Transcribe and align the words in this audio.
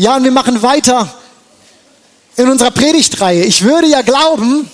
Ja, 0.00 0.14
und 0.14 0.22
wir 0.22 0.30
machen 0.30 0.62
weiter 0.62 1.12
in 2.36 2.48
unserer 2.48 2.70
Predigtreihe. 2.70 3.42
Ich 3.42 3.64
würde 3.64 3.88
ja 3.88 4.02
glauben, 4.02 4.70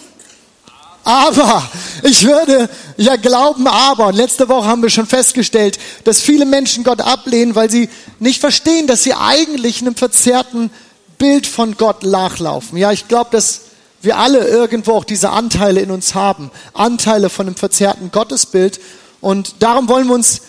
aber, 1.02 1.66
ich 2.02 2.26
würde 2.26 2.68
ja 2.98 3.16
glauben, 3.16 3.66
aber. 3.66 4.12
Letzte 4.12 4.50
Woche 4.50 4.68
haben 4.68 4.82
wir 4.82 4.90
schon 4.90 5.06
festgestellt, 5.06 5.78
dass 6.04 6.20
viele 6.20 6.44
Menschen 6.44 6.84
Gott 6.84 7.00
ablehnen, 7.00 7.54
weil 7.54 7.70
sie 7.70 7.88
nicht 8.18 8.38
verstehen, 8.38 8.86
dass 8.86 9.02
sie 9.02 9.14
eigentlich 9.14 9.80
einem 9.80 9.94
verzerrten 9.94 10.70
Bild 11.16 11.46
von 11.46 11.78
Gott 11.78 12.02
nachlaufen. 12.02 12.76
Ja, 12.76 12.92
ich 12.92 13.08
glaube, 13.08 13.30
dass 13.32 13.62
wir 14.02 14.18
alle 14.18 14.46
irgendwo 14.46 14.92
auch 14.92 15.04
diese 15.04 15.30
Anteile 15.30 15.80
in 15.80 15.90
uns 15.90 16.14
haben. 16.14 16.50
Anteile 16.74 17.30
von 17.30 17.46
einem 17.46 17.56
verzerrten 17.56 18.10
Gottesbild. 18.10 18.78
Und 19.22 19.54
darum 19.60 19.88
wollen 19.88 20.06
wir 20.06 20.14
uns 20.16 20.42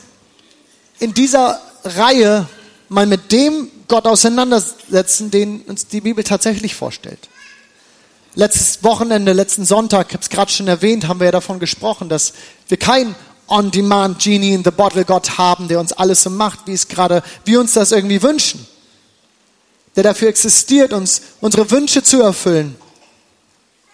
in 0.99 1.13
dieser 1.13 1.61
Reihe 1.85 2.45
mal 2.89 3.05
mit 3.05 3.31
dem 3.31 3.71
Gott 3.87 4.05
auseinandersetzen, 4.05 5.31
den 5.31 5.61
uns 5.61 5.87
die 5.87 6.01
Bibel 6.01 6.23
tatsächlich 6.23 6.75
vorstellt. 6.75 7.29
Letztes 8.35 8.83
Wochenende, 8.83 9.33
letzten 9.33 9.63
Sonntag, 9.65 10.07
ich 10.07 10.13
habe 10.13 10.23
es 10.23 10.29
gerade 10.29 10.51
schon 10.51 10.67
erwähnt, 10.67 11.07
haben 11.07 11.19
wir 11.19 11.25
ja 11.25 11.31
davon 11.31 11.59
gesprochen, 11.59 12.09
dass 12.09 12.33
wir 12.67 12.77
kein 12.77 13.15
On-Demand 13.47 14.19
Genie 14.21 14.53
in 14.53 14.63
the 14.63 14.71
Bottle 14.71 15.05
Gott 15.05 15.37
haben, 15.37 15.67
der 15.67 15.79
uns 15.79 15.93
alles 15.93 16.23
so 16.23 16.29
macht, 16.29 16.67
wie 16.67 16.73
es 16.73 16.87
gerade, 16.87 17.23
wir 17.45 17.59
uns 17.59 17.73
das 17.73 17.91
irgendwie 17.91 18.21
wünschen. 18.21 18.67
Der 19.95 20.03
dafür 20.03 20.27
existiert, 20.27 20.91
uns 20.91 21.21
unsere 21.39 21.69
Wünsche 21.71 22.03
zu 22.03 22.21
erfüllen. 22.21 22.75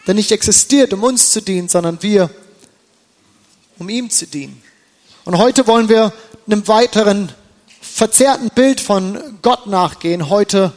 Der 0.07 0.15
nicht 0.15 0.31
existiert, 0.31 0.93
um 0.93 1.03
uns 1.03 1.31
zu 1.31 1.41
dienen, 1.41 1.69
sondern 1.69 2.01
wir, 2.01 2.31
um 3.77 3.89
ihm 3.89 4.09
zu 4.09 4.25
dienen. 4.25 4.63
Und 5.25 5.37
heute 5.37 5.67
wollen 5.67 5.89
wir 5.89 6.11
einem 6.47 6.67
weiteren 6.67 7.31
verzerrten 7.93 8.49
Bild 8.49 8.81
von 8.81 9.19
Gott 9.41 9.67
nachgehen. 9.67 10.29
Heute 10.29 10.73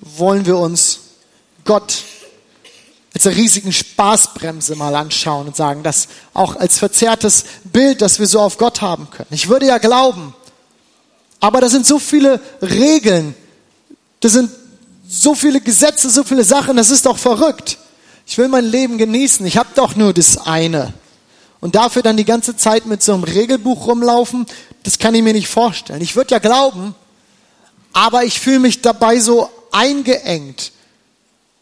wollen 0.00 0.46
wir 0.46 0.56
uns 0.56 1.00
Gott 1.64 2.02
als 3.12 3.26
eine 3.26 3.36
riesigen 3.36 3.72
Spaßbremse 3.72 4.76
mal 4.76 4.94
anschauen 4.94 5.48
und 5.48 5.56
sagen, 5.56 5.82
das 5.82 6.08
auch 6.34 6.56
als 6.56 6.78
verzerrtes 6.78 7.44
Bild, 7.64 8.02
das 8.02 8.18
wir 8.18 8.26
so 8.26 8.40
auf 8.40 8.58
Gott 8.58 8.82
haben 8.82 9.10
können. 9.10 9.28
Ich 9.30 9.48
würde 9.48 9.66
ja 9.66 9.78
glauben, 9.78 10.34
aber 11.40 11.60
da 11.60 11.68
sind 11.68 11.86
so 11.86 11.98
viele 11.98 12.40
Regeln, 12.62 13.34
das 14.20 14.32
sind 14.32 14.50
so 15.08 15.34
viele 15.34 15.60
Gesetze, 15.60 16.10
so 16.10 16.24
viele 16.24 16.44
Sachen, 16.44 16.76
das 16.76 16.90
ist 16.90 17.06
doch 17.06 17.18
verrückt. 17.18 17.78
Ich 18.26 18.38
will 18.38 18.48
mein 18.48 18.64
Leben 18.64 18.98
genießen, 18.98 19.46
ich 19.46 19.56
habe 19.56 19.70
doch 19.74 19.96
nur 19.96 20.12
das 20.12 20.36
eine. 20.38 20.92
Und 21.60 21.74
dafür 21.74 22.02
dann 22.02 22.16
die 22.16 22.24
ganze 22.24 22.56
Zeit 22.56 22.86
mit 22.86 23.02
so 23.02 23.14
einem 23.14 23.24
Regelbuch 23.24 23.86
rumlaufen, 23.86 24.46
das 24.86 25.00
kann 25.00 25.16
ich 25.16 25.22
mir 25.24 25.32
nicht 25.32 25.48
vorstellen. 25.48 26.00
Ich 26.00 26.14
würde 26.14 26.30
ja 26.30 26.38
glauben, 26.38 26.94
aber 27.92 28.22
ich 28.22 28.38
fühle 28.38 28.60
mich 28.60 28.82
dabei 28.82 29.18
so 29.18 29.50
eingeengt, 29.72 30.70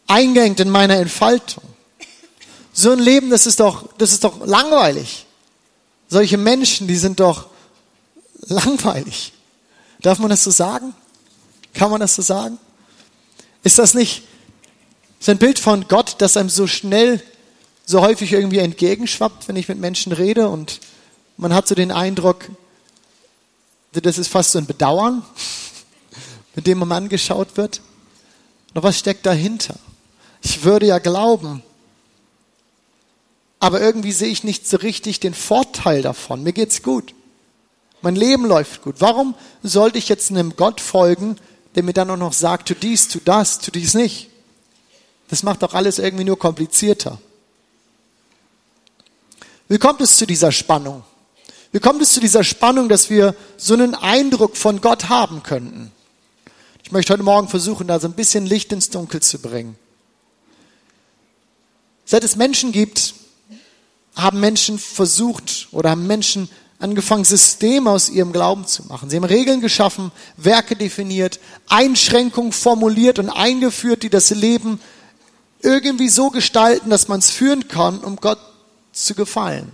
eingeengt 0.06 0.60
in 0.60 0.68
meiner 0.68 0.98
Entfaltung. 0.98 1.64
So 2.74 2.92
ein 2.92 2.98
Leben, 2.98 3.30
das 3.30 3.46
ist 3.46 3.60
doch, 3.60 3.88
das 3.96 4.12
ist 4.12 4.24
doch 4.24 4.44
langweilig. 4.44 5.24
Solche 6.06 6.36
Menschen, 6.36 6.86
die 6.86 6.96
sind 6.96 7.18
doch 7.18 7.46
langweilig. 8.42 9.32
Darf 10.02 10.18
man 10.18 10.28
das 10.28 10.44
so 10.44 10.50
sagen? 10.50 10.92
Kann 11.72 11.90
man 11.90 12.00
das 12.00 12.16
so 12.16 12.20
sagen? 12.20 12.58
Ist 13.62 13.78
das 13.78 13.94
nicht 13.94 14.24
so 15.18 15.30
ein 15.30 15.38
Bild 15.38 15.58
von 15.58 15.88
Gott, 15.88 16.16
das 16.18 16.36
einem 16.36 16.50
so 16.50 16.66
schnell, 16.66 17.22
so 17.86 18.02
häufig 18.02 18.34
irgendwie 18.34 18.58
entgegenschwappt, 18.58 19.48
wenn 19.48 19.56
ich 19.56 19.68
mit 19.68 19.78
Menschen 19.78 20.12
rede 20.12 20.50
und 20.50 20.80
man 21.38 21.54
hat 21.54 21.66
so 21.66 21.74
den 21.74 21.90
Eindruck, 21.90 22.50
das 24.00 24.18
ist 24.18 24.28
fast 24.28 24.52
so 24.52 24.58
ein 24.58 24.66
Bedauern, 24.66 25.22
mit 26.54 26.66
dem 26.66 26.78
man 26.78 26.92
angeschaut 26.92 27.56
wird. 27.56 27.80
Doch 28.74 28.82
was 28.82 28.98
steckt 28.98 29.26
dahinter? 29.26 29.76
Ich 30.42 30.64
würde 30.64 30.86
ja 30.86 30.98
glauben, 30.98 31.62
aber 33.64 33.80
irgendwie 33.80 34.12
sehe 34.12 34.28
ich 34.28 34.44
nicht 34.44 34.68
so 34.68 34.76
richtig 34.76 35.20
den 35.20 35.32
Vorteil 35.32 36.02
davon. 36.02 36.42
Mir 36.42 36.52
geht's 36.52 36.82
gut. 36.82 37.14
Mein 38.02 38.14
Leben 38.14 38.44
läuft 38.44 38.82
gut. 38.82 38.96
Warum 38.98 39.34
sollte 39.62 39.96
ich 39.96 40.10
jetzt 40.10 40.30
einem 40.30 40.56
Gott 40.56 40.82
folgen, 40.82 41.36
der 41.74 41.82
mir 41.82 41.94
dann 41.94 42.10
auch 42.10 42.18
noch 42.18 42.34
sagt, 42.34 42.68
tu 42.68 42.74
dies, 42.74 43.08
tu 43.08 43.20
das, 43.24 43.60
tu 43.60 43.70
dies 43.70 43.94
nicht? 43.94 44.28
Das 45.28 45.42
macht 45.42 45.62
doch 45.62 45.72
alles 45.72 45.98
irgendwie 45.98 46.24
nur 46.24 46.38
komplizierter. 46.38 47.18
Wie 49.68 49.78
kommt 49.78 50.02
es 50.02 50.18
zu 50.18 50.26
dieser 50.26 50.52
Spannung? 50.52 51.02
Wie 51.74 51.80
kommt 51.80 52.00
es 52.00 52.12
zu 52.12 52.20
dieser 52.20 52.44
Spannung, 52.44 52.88
dass 52.88 53.10
wir 53.10 53.34
so 53.56 53.74
einen 53.74 53.96
Eindruck 53.96 54.56
von 54.56 54.80
Gott 54.80 55.08
haben 55.08 55.42
könnten? 55.42 55.90
Ich 56.84 56.92
möchte 56.92 57.12
heute 57.12 57.24
Morgen 57.24 57.48
versuchen, 57.48 57.88
da 57.88 57.98
so 57.98 58.06
ein 58.06 58.12
bisschen 58.12 58.46
Licht 58.46 58.70
ins 58.70 58.90
Dunkel 58.90 59.20
zu 59.20 59.40
bringen. 59.40 59.74
Seit 62.04 62.22
es 62.22 62.36
Menschen 62.36 62.70
gibt, 62.70 63.14
haben 64.14 64.38
Menschen 64.38 64.78
versucht 64.78 65.66
oder 65.72 65.90
haben 65.90 66.06
Menschen 66.06 66.48
angefangen, 66.78 67.24
Systeme 67.24 67.90
aus 67.90 68.08
ihrem 68.08 68.32
Glauben 68.32 68.68
zu 68.68 68.84
machen. 68.84 69.10
Sie 69.10 69.16
haben 69.16 69.24
Regeln 69.24 69.60
geschaffen, 69.60 70.12
Werke 70.36 70.76
definiert, 70.76 71.40
Einschränkungen 71.66 72.52
formuliert 72.52 73.18
und 73.18 73.30
eingeführt, 73.30 74.04
die 74.04 74.10
das 74.10 74.30
Leben 74.30 74.80
irgendwie 75.60 76.08
so 76.08 76.30
gestalten, 76.30 76.90
dass 76.90 77.08
man 77.08 77.18
es 77.18 77.30
führen 77.30 77.66
kann, 77.66 77.98
um 77.98 78.14
Gott 78.14 78.38
zu 78.92 79.16
gefallen 79.16 79.72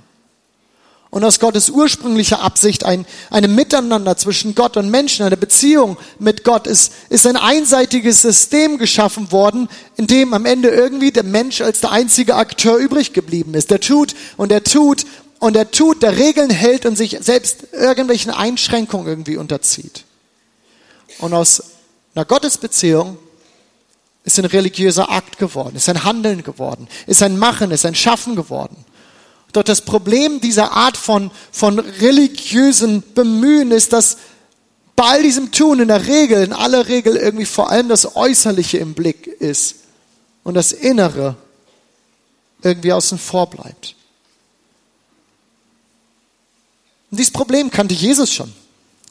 und 1.10 1.24
aus 1.24 1.40
Gottes 1.40 1.70
ursprünglicher 1.70 2.40
Absicht 2.40 2.84
ein, 2.84 3.04
eine 3.30 3.48
Miteinander 3.48 4.16
zwischen 4.16 4.54
Gott 4.54 4.76
und 4.76 4.90
Menschen, 4.90 5.26
eine 5.26 5.36
Beziehung 5.36 5.96
mit 6.20 6.44
Gott 6.44 6.68
ist, 6.68 6.92
ist 7.08 7.26
ein 7.26 7.36
einseitiges 7.36 8.22
System 8.22 8.78
geschaffen 8.78 9.32
worden, 9.32 9.68
in 9.96 10.06
dem 10.06 10.32
am 10.32 10.46
Ende 10.46 10.68
irgendwie 10.68 11.10
der 11.10 11.24
Mensch 11.24 11.60
als 11.60 11.80
der 11.80 11.90
einzige 11.90 12.36
Akteur 12.36 12.76
übrig 12.76 13.12
geblieben 13.12 13.54
ist. 13.54 13.70
Der 13.70 13.80
tut 13.80 14.14
und 14.36 14.52
der 14.52 14.62
tut 14.62 15.04
und 15.40 15.54
der 15.54 15.72
tut, 15.72 16.02
der 16.02 16.16
Regeln 16.16 16.50
hält 16.50 16.86
und 16.86 16.96
sich 16.96 17.18
selbst 17.20 17.66
irgendwelchen 17.72 18.30
Einschränkungen 18.30 19.08
irgendwie 19.08 19.36
unterzieht. 19.36 20.04
Und 21.18 21.34
aus 21.34 21.62
einer 22.14 22.24
Gottesbeziehung 22.24 23.18
ist 24.22 24.38
ein 24.38 24.44
religiöser 24.44 25.10
Akt 25.10 25.38
geworden, 25.38 25.74
ist 25.74 25.88
ein 25.88 26.04
Handeln 26.04 26.44
geworden, 26.44 26.88
ist 27.06 27.22
ein 27.22 27.36
Machen, 27.36 27.72
ist 27.72 27.84
ein 27.84 27.94
Schaffen 27.96 28.36
geworden. 28.36 28.84
Doch 29.52 29.62
das 29.62 29.80
Problem 29.80 30.40
dieser 30.40 30.72
Art 30.72 30.96
von, 30.96 31.30
von 31.50 31.78
religiösen 31.78 33.02
Bemühen 33.14 33.72
ist, 33.72 33.92
dass 33.92 34.18
bei 34.96 35.04
all 35.04 35.22
diesem 35.22 35.50
Tun 35.50 35.80
in 35.80 35.88
der 35.88 36.06
Regel, 36.06 36.44
in 36.44 36.52
aller 36.52 36.88
Regel 36.88 37.16
irgendwie 37.16 37.46
vor 37.46 37.70
allem 37.70 37.88
das 37.88 38.16
Äußerliche 38.16 38.78
im 38.78 38.94
Blick 38.94 39.26
ist 39.26 39.76
und 40.44 40.54
das 40.54 40.72
Innere 40.72 41.36
irgendwie 42.62 42.92
außen 42.92 43.18
vor 43.18 43.48
bleibt. 43.48 43.96
Und 47.10 47.18
dieses 47.18 47.32
Problem 47.32 47.70
kannte 47.70 47.94
Jesus 47.94 48.32
schon. 48.32 48.52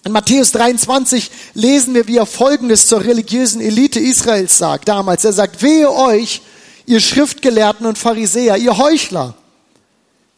In 0.06 0.14
Matthäus 0.14 0.52
23 0.54 1.30
lesen 1.56 1.94
wir, 1.94 2.08
wie 2.08 2.18
er 2.18 2.26
Folgendes 2.26 2.88
zur 2.88 3.04
religiösen 3.04 3.60
Elite 3.60 4.00
Israels 4.00 4.58
sagt 4.58 4.88
damals. 4.88 5.26
Er 5.26 5.34
sagt, 5.34 5.62
wehe 5.62 5.92
euch, 5.92 6.42
ihr 6.86 7.02
Schriftgelehrten 7.02 7.86
und 7.86 7.98
Pharisäer, 7.98 8.58
ihr 8.58 8.78
Heuchler. 8.78 9.36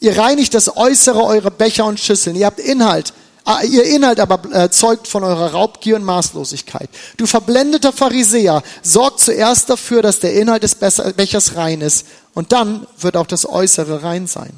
Ihr 0.01 0.17
reinigt 0.17 0.55
das 0.55 0.75
Äußere 0.75 1.23
eurer 1.23 1.51
Becher 1.51 1.85
und 1.85 1.99
Schüsseln. 1.99 2.35
Ihr 2.35 2.47
habt 2.47 2.59
Inhalt. 2.59 3.13
Ah, 3.45 3.61
ihr 3.63 3.83
Inhalt 3.83 4.19
aber 4.19 4.41
äh, 4.51 4.69
zeugt 4.71 5.07
von 5.07 5.23
eurer 5.23 5.51
Raubgier 5.51 5.95
und 5.95 6.03
Maßlosigkeit. 6.03 6.89
Du 7.17 7.27
verblendeter 7.27 7.93
Pharisäer, 7.93 8.63
sorgt 8.81 9.19
zuerst 9.19 9.69
dafür, 9.69 10.01
dass 10.01 10.19
der 10.19 10.33
Inhalt 10.33 10.63
des 10.63 10.75
Bechers 10.75 11.55
rein 11.55 11.81
ist. 11.81 12.07
Und 12.33 12.51
dann 12.51 12.87
wird 12.97 13.15
auch 13.15 13.27
das 13.27 13.47
Äußere 13.47 14.01
rein 14.01 14.25
sein. 14.25 14.51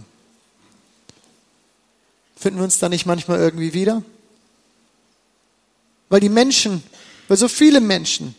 Finden 2.38 2.60
wir 2.60 2.66
uns 2.66 2.80
da 2.80 2.88
nicht 2.88 3.06
manchmal 3.06 3.40
irgendwie 3.40 3.74
wieder? 3.74 4.02
Weil 6.08 6.22
die 6.22 6.30
Menschen, 6.30 6.84
weil 7.28 7.38
so 7.38 7.50
viele 7.50 7.82
Menschen, 7.82 8.34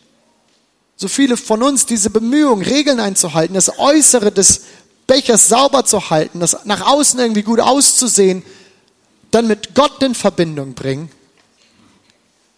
so 0.95 1.07
viele 1.07 1.37
von 1.37 1.61
uns 1.61 1.85
diese 1.85 2.09
Bemühungen, 2.09 2.63
Regeln 2.63 2.99
einzuhalten, 2.99 3.53
das 3.53 3.77
Äußere 3.77 4.31
des 4.31 4.61
Bechers 5.07 5.47
sauber 5.47 5.85
zu 5.85 6.09
halten, 6.09 6.39
das 6.39 6.65
nach 6.65 6.81
außen 6.81 7.19
irgendwie 7.19 7.43
gut 7.43 7.59
auszusehen, 7.59 8.43
dann 9.31 9.47
mit 9.47 9.75
Gott 9.75 10.01
in 10.01 10.15
Verbindung 10.15 10.73
bringen, 10.73 11.11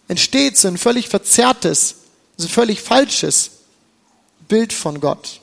entsteht 0.08 0.56
so 0.56 0.68
ein 0.68 0.78
völlig 0.78 1.08
verzerrtes, 1.08 1.96
so 2.36 2.46
ein 2.46 2.50
völlig 2.50 2.80
falsches 2.80 3.50
Bild 4.48 4.72
von 4.72 5.00
Gott. 5.00 5.40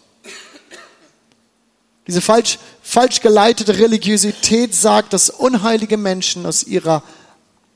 Diese 2.08 2.22
falsch, 2.22 2.60
falsch 2.82 3.22
geleitete 3.22 3.78
Religiosität 3.78 4.76
sagt, 4.76 5.14
dass 5.14 5.30
unheilige 5.30 5.98
Menschen 5.98 6.46
aus 6.46 6.64
ihrer 6.64 7.04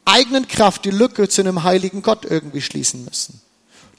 eigenen 0.06 0.48
Kraft 0.48 0.86
die 0.86 0.92
Lücke 0.92 1.30
zu 1.30 1.42
einem 1.42 1.64
heiligen 1.64 2.02
Gott 2.02 2.26
irgendwie 2.26 2.62
schließen 2.62 3.06
müssen. 3.06 3.42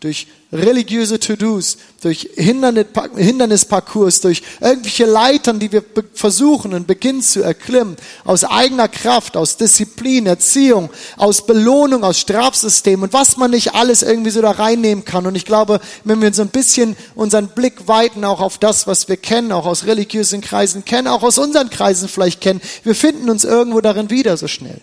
Durch 0.00 0.28
religiöse 0.50 1.20
To-Dos, 1.20 1.76
durch 2.00 2.30
Hindernisparcours, 2.34 4.22
durch 4.22 4.42
irgendwelche 4.58 5.04
Leitern, 5.04 5.60
die 5.60 5.70
wir 5.70 5.84
versuchen 6.14 6.72
und 6.72 6.86
beginnen 6.86 7.20
zu 7.20 7.42
erklimmen, 7.42 7.96
aus 8.24 8.44
eigener 8.44 8.88
Kraft, 8.88 9.36
aus 9.36 9.58
Disziplin, 9.58 10.26
Erziehung, 10.26 10.88
aus 11.18 11.46
Belohnung, 11.46 12.02
aus 12.02 12.18
Strafsystem 12.18 13.02
und 13.02 13.12
was 13.12 13.36
man 13.36 13.50
nicht 13.50 13.74
alles 13.74 14.02
irgendwie 14.02 14.30
so 14.30 14.40
da 14.40 14.52
reinnehmen 14.52 15.04
kann. 15.04 15.26
Und 15.26 15.34
ich 15.34 15.44
glaube, 15.44 15.80
wenn 16.04 16.22
wir 16.22 16.32
so 16.32 16.42
ein 16.42 16.48
bisschen 16.48 16.96
unseren 17.14 17.48
Blick 17.48 17.86
weiten, 17.86 18.24
auch 18.24 18.40
auf 18.40 18.56
das, 18.56 18.86
was 18.86 19.06
wir 19.08 19.18
kennen, 19.18 19.52
auch 19.52 19.66
aus 19.66 19.84
religiösen 19.84 20.40
Kreisen 20.40 20.86
kennen, 20.86 21.08
auch 21.08 21.22
aus 21.22 21.36
unseren 21.36 21.68
Kreisen 21.68 22.08
vielleicht 22.08 22.40
kennen, 22.40 22.62
wir 22.84 22.94
finden 22.94 23.28
uns 23.28 23.44
irgendwo 23.44 23.82
darin 23.82 24.08
wieder 24.08 24.38
so 24.38 24.48
schnell. 24.48 24.80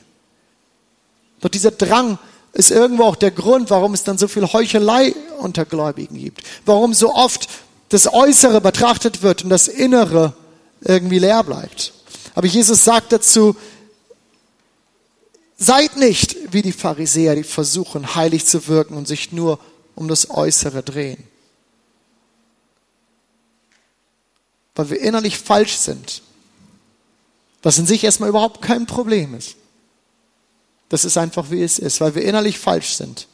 Doch 1.42 1.50
dieser 1.50 1.72
Drang, 1.72 2.20
ist 2.58 2.72
irgendwo 2.72 3.04
auch 3.04 3.16
der 3.16 3.30
Grund, 3.30 3.70
warum 3.70 3.94
es 3.94 4.04
dann 4.04 4.18
so 4.18 4.28
viel 4.28 4.52
Heuchelei 4.52 5.14
unter 5.38 5.64
Gläubigen 5.64 6.18
gibt. 6.18 6.42
Warum 6.66 6.96
so 6.96 7.14
oft 7.14 7.48
das 7.90 8.12
Äußere 8.12 8.62
betrachtet 8.62 9.22
wird 9.22 9.44
und 9.44 9.52
das 9.52 9.68
Innere 9.68 10.34
irgendwie 10.82 11.20
leer 11.20 11.44
bleibt. 11.44 11.94
Aber 12.34 12.48
Jesus 12.48 12.84
sagt 12.84 13.12
dazu, 13.12 13.56
seid 15.56 15.98
nicht 15.98 16.36
wie 16.52 16.64
die 16.64 16.72
Pharisäer, 16.72 17.36
die 17.36 17.44
versuchen, 17.44 18.16
heilig 18.16 18.48
zu 18.48 18.68
wirken 18.68 18.98
und 18.98 19.08
sich 19.08 19.32
nur 19.32 19.60
um 19.94 20.08
das 20.08 20.32
Äußere 20.32 20.82
drehen. 20.82 21.24
Weil 24.74 24.90
wir 24.90 25.00
innerlich 25.00 25.38
falsch 25.38 25.78
sind. 25.78 26.24
Was 27.62 27.78
in 27.78 27.86
sich 27.86 28.04
erstmal 28.04 28.30
überhaupt 28.30 28.64
kein 28.64 28.88
Problem 28.88 29.36
ist. 29.36 29.58
Das 30.90 31.06
ist 31.06 31.18
einfach, 31.18 31.52
wie 31.52 31.64
es 31.64 31.80
ist, 31.80 32.00
weil 32.02 32.16
wir 32.16 32.24
innerlich 32.24 32.60
falsch 32.60 32.96
sind. 32.96 33.28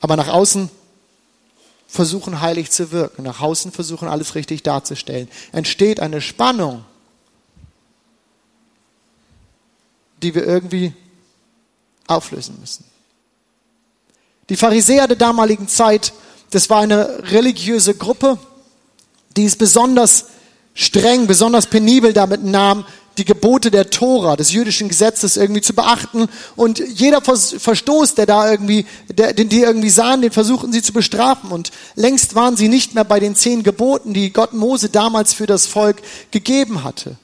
Aber 0.00 0.16
nach 0.16 0.28
außen 0.28 0.70
versuchen 1.88 2.40
heilig 2.40 2.70
zu 2.70 2.92
wirken, 2.92 3.22
nach 3.22 3.40
außen 3.40 3.72
versuchen 3.72 4.08
alles 4.08 4.34
richtig 4.34 4.62
darzustellen. 4.62 5.28
Entsteht 5.52 6.00
eine 6.00 6.20
Spannung, 6.20 6.84
die 10.22 10.34
wir 10.34 10.46
irgendwie 10.46 10.92
auflösen 12.06 12.58
müssen. 12.60 12.84
Die 14.48 14.56
Pharisäer 14.56 15.08
der 15.08 15.16
damaligen 15.16 15.68
Zeit, 15.68 16.12
das 16.50 16.70
war 16.70 16.80
eine 16.80 17.32
religiöse 17.32 17.94
Gruppe, 17.94 18.38
die 19.36 19.44
es 19.44 19.56
besonders 19.56 20.26
streng, 20.74 21.26
besonders 21.26 21.66
penibel 21.66 22.12
damit 22.12 22.44
nahm, 22.44 22.84
die 23.18 23.24
Gebote 23.24 23.70
der 23.70 23.90
Tora, 23.90 24.36
des 24.36 24.52
jüdischen 24.52 24.88
Gesetzes 24.88 25.36
irgendwie 25.36 25.62
zu 25.62 25.74
beachten. 25.74 26.28
Und 26.54 26.78
jeder 26.78 27.20
Verstoß, 27.22 28.14
der 28.14 28.26
da 28.26 28.50
irgendwie, 28.50 28.86
der, 29.08 29.32
den 29.32 29.48
die 29.48 29.60
irgendwie 29.60 29.90
sahen, 29.90 30.22
den 30.22 30.32
versuchten 30.32 30.72
sie 30.72 30.82
zu 30.82 30.92
bestrafen. 30.92 31.50
Und 31.50 31.70
längst 31.94 32.34
waren 32.34 32.56
sie 32.56 32.68
nicht 32.68 32.94
mehr 32.94 33.04
bei 33.04 33.20
den 33.20 33.34
zehn 33.34 33.62
Geboten, 33.62 34.12
die 34.12 34.32
Gott 34.32 34.52
Mose 34.52 34.88
damals 34.88 35.32
für 35.32 35.46
das 35.46 35.66
Volk 35.66 35.96
gegeben 36.30 36.84
hatte. 36.84 37.16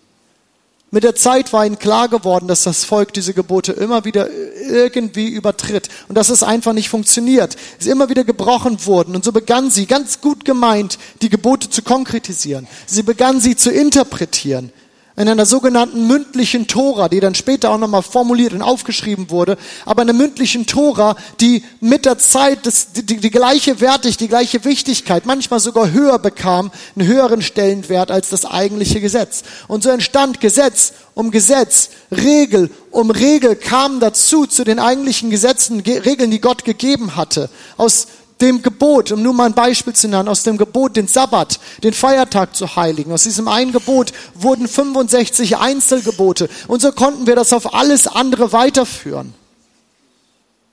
Mit 0.94 1.04
der 1.04 1.14
Zeit 1.14 1.54
war 1.54 1.64
ihnen 1.64 1.78
klar 1.78 2.08
geworden, 2.08 2.48
dass 2.48 2.64
das 2.64 2.84
Volk 2.84 3.14
diese 3.14 3.32
Gebote 3.32 3.72
immer 3.72 4.04
wieder 4.04 4.28
irgendwie 4.30 5.28
übertritt 5.28 5.88
und 6.08 6.16
dass 6.16 6.28
es 6.28 6.42
einfach 6.42 6.74
nicht 6.74 6.90
funktioniert. 6.90 7.56
Sie 7.78 7.88
immer 7.88 8.10
wieder 8.10 8.24
gebrochen 8.24 8.84
wurden 8.84 9.16
und 9.16 9.24
so 9.24 9.32
begann 9.32 9.70
sie, 9.70 9.86
ganz 9.86 10.20
gut 10.20 10.44
gemeint, 10.44 10.98
die 11.22 11.30
Gebote 11.30 11.70
zu 11.70 11.80
konkretisieren. 11.80 12.68
Sie 12.84 13.02
begann 13.02 13.40
sie 13.40 13.56
zu 13.56 13.70
interpretieren 13.70 14.70
in 15.16 15.28
einer 15.28 15.46
sogenannten 15.46 16.06
mündlichen 16.06 16.66
Tora, 16.66 17.08
die 17.08 17.20
dann 17.20 17.34
später 17.34 17.70
auch 17.70 17.78
nochmal 17.78 18.02
formuliert 18.02 18.52
und 18.52 18.62
aufgeschrieben 18.62 19.30
wurde, 19.30 19.58
aber 19.84 20.02
einer 20.02 20.12
mündlichen 20.12 20.66
Tora, 20.66 21.16
die 21.40 21.64
mit 21.80 22.06
der 22.06 22.18
Zeit 22.18 22.64
das, 22.64 22.92
die, 22.92 23.04
die 23.04 23.30
gleiche 23.30 23.80
Wertig, 23.80 24.16
die 24.16 24.28
gleiche 24.28 24.64
Wichtigkeit, 24.64 25.26
manchmal 25.26 25.60
sogar 25.60 25.90
höher 25.90 26.18
bekam, 26.18 26.70
einen 26.96 27.06
höheren 27.06 27.42
Stellenwert 27.42 28.10
als 28.10 28.30
das 28.30 28.46
eigentliche 28.46 29.00
Gesetz. 29.00 29.42
Und 29.68 29.82
so 29.82 29.90
entstand 29.90 30.40
Gesetz 30.40 30.92
um 31.14 31.30
Gesetz, 31.30 31.90
Regel 32.10 32.70
um 32.92 33.10
Regel 33.10 33.56
kam 33.56 34.00
dazu 34.00 34.46
zu 34.46 34.64
den 34.64 34.78
eigentlichen 34.78 35.30
Gesetzen, 35.30 35.80
Regeln, 35.80 36.30
die 36.30 36.40
Gott 36.40 36.64
gegeben 36.64 37.16
hatte. 37.16 37.48
Aus 37.76 38.06
dem 38.42 38.60
Gebot, 38.60 39.12
um 39.12 39.22
nur 39.22 39.32
mal 39.32 39.46
ein 39.46 39.54
Beispiel 39.54 39.94
zu 39.94 40.08
nennen, 40.08 40.28
aus 40.28 40.42
dem 40.42 40.58
Gebot, 40.58 40.96
den 40.96 41.08
Sabbat, 41.08 41.60
den 41.82 41.94
Feiertag 41.94 42.54
zu 42.54 42.76
heiligen. 42.76 43.12
Aus 43.12 43.22
diesem 43.22 43.48
einen 43.48 43.72
Gebot 43.72 44.12
wurden 44.34 44.68
65 44.68 45.56
Einzelgebote. 45.56 46.50
Und 46.66 46.82
so 46.82 46.92
konnten 46.92 47.26
wir 47.26 47.36
das 47.36 47.52
auf 47.52 47.72
alles 47.72 48.06
andere 48.06 48.52
weiterführen. 48.52 49.32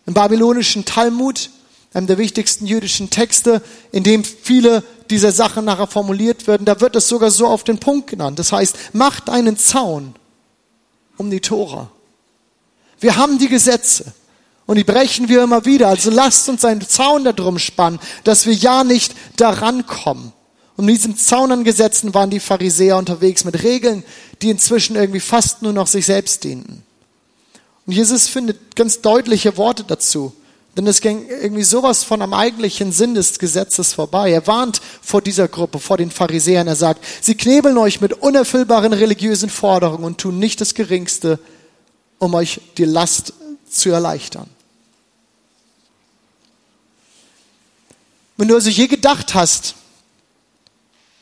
Im 0.06 0.16
babylonischen 0.16 0.84
Talmud, 0.84 1.52
einem 1.94 2.08
der 2.08 2.18
wichtigsten 2.18 2.66
jüdischen 2.66 3.12
Texte, 3.12 3.62
in 3.92 4.04
dem 4.04 4.24
viele 4.24 4.84
dieser 5.10 5.32
Sachen 5.32 5.66
nachher 5.66 5.88
formuliert 5.88 6.48
werden, 6.48 6.66
da 6.66 6.82
wird 6.82 6.96
es 6.96 7.08
sogar 7.08 7.32
so 7.32 7.48
auf 7.48 7.64
den 7.64 7.80
Punkt 7.80 8.08
genannt. 8.08 8.40
Das 8.40 8.52
heißt, 8.52 8.94
macht 8.94 9.30
einen 9.30 9.58
Zaun 9.58 10.16
um 11.18 11.30
die 11.30 11.42
Tora. 11.42 11.92
Wir 13.00 13.16
haben 13.16 13.38
die 13.38 13.48
Gesetze. 13.48 14.14
Und 14.70 14.76
die 14.76 14.84
brechen 14.84 15.30
wir 15.30 15.42
immer 15.42 15.66
wieder. 15.66 15.88
Also 15.88 16.12
lasst 16.12 16.48
uns 16.48 16.64
einen 16.64 16.88
Zaun 16.88 17.24
darum 17.24 17.58
spannen, 17.58 18.00
dass 18.24 18.46
wir 18.46 18.54
ja 18.54 18.84
nicht 18.84 19.16
daran 19.36 19.88
kommen. 19.88 20.32
Und 20.78 20.88
in 20.88 20.94
diesem 20.94 21.18
Zaun 21.18 21.52
an 21.52 21.64
Gesetzen 21.64 22.14
waren 22.14 22.30
die 22.30 22.40
Pharisäer 22.40 22.98
unterwegs 22.98 23.46
mit 23.46 23.64
Regeln, 23.64 24.04
die 24.44 24.52
inzwischen 24.52 24.96
irgendwie 24.96 25.22
fast 25.22 25.64
nur 25.64 25.74
noch 25.74 25.88
sich 25.88 26.06
selbst 26.06 26.44
dienten. 26.44 26.84
Und 27.88 27.94
Jesus 27.94 28.28
findet 28.28 28.76
ganz 28.76 29.02
deutliche 29.02 29.58
Worte 29.58 29.86
dazu. 29.86 30.34
Denn 30.78 30.86
es 30.86 31.02
ging 31.02 31.28
irgendwie 31.28 31.64
sowas 31.64 32.04
von 32.04 32.22
am 32.22 32.36
eigentlichen 32.36 32.92
Sinn 32.92 33.16
des 33.16 33.40
Gesetzes 33.40 33.94
vorbei. 33.94 34.30
Er 34.30 34.46
warnt 34.46 34.82
vor 35.02 35.24
dieser 35.24 35.48
Gruppe, 35.48 35.80
vor 35.80 35.98
den 35.98 36.12
Pharisäern. 36.12 36.68
Er 36.68 36.76
sagt, 36.76 37.04
sie 37.22 37.34
knebeln 37.34 37.80
euch 37.80 38.02
mit 38.02 38.14
unerfüllbaren 38.14 38.94
religiösen 38.94 39.50
Forderungen 39.50 40.04
und 40.04 40.20
tun 40.20 40.38
nicht 40.38 40.62
das 40.62 40.76
Geringste, 40.76 41.40
um 42.20 42.36
euch 42.36 42.62
die 42.78 42.86
Last 42.86 43.34
zu 43.68 43.90
erleichtern. 43.90 44.48
Wenn 48.40 48.48
du 48.48 48.56
also 48.56 48.70
je 48.70 48.88
gedacht 48.88 49.34
hast, 49.34 49.76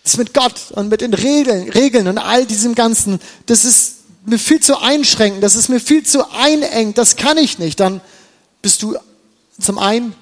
das 0.03 0.17
mit 0.17 0.35
Gott 0.35 0.69
und 0.73 0.89
mit 0.89 1.01
den 1.01 1.15
Regeln, 1.15 1.67
Regeln 1.67 2.07
und 2.07 2.19
all 2.19 2.45
diesem 2.45 2.75
Ganzen, 2.75 3.19
das 3.47 3.65
ist 3.65 4.03
mir 4.27 4.37
viel 4.37 4.59
zu 4.59 4.79
einschränkend, 4.79 5.41
das 5.41 5.55
ist 5.55 5.67
mir 5.67 5.79
viel 5.79 6.03
zu 6.03 6.29
einengt, 6.31 6.95
das 6.99 7.15
kann 7.15 7.39
ich 7.39 7.57
nicht, 7.57 7.79
dann 7.79 8.01
bist 8.61 8.83
du 8.83 8.95
zum 9.59 9.79
einen 9.79 10.13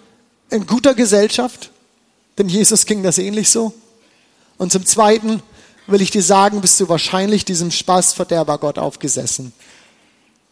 in 0.49 0.67
guter 0.67 0.95
Gesellschaft, 0.95 1.69
denn 2.37 2.47
Jesus 2.47 2.85
ging 2.85 3.03
das 3.03 3.17
ähnlich 3.17 3.49
so. 3.49 3.73
Und 4.57 4.71
zum 4.71 4.85
zweiten 4.85 5.43
will 5.87 6.01
ich 6.01 6.11
dir 6.11 6.23
sagen, 6.23 6.61
bist 6.61 6.79
du 6.79 6.87
wahrscheinlich 6.87 7.43
diesem 7.43 7.71
Spaßverderber 7.71 8.57
Gott 8.57 8.79
aufgesessen, 8.79 9.51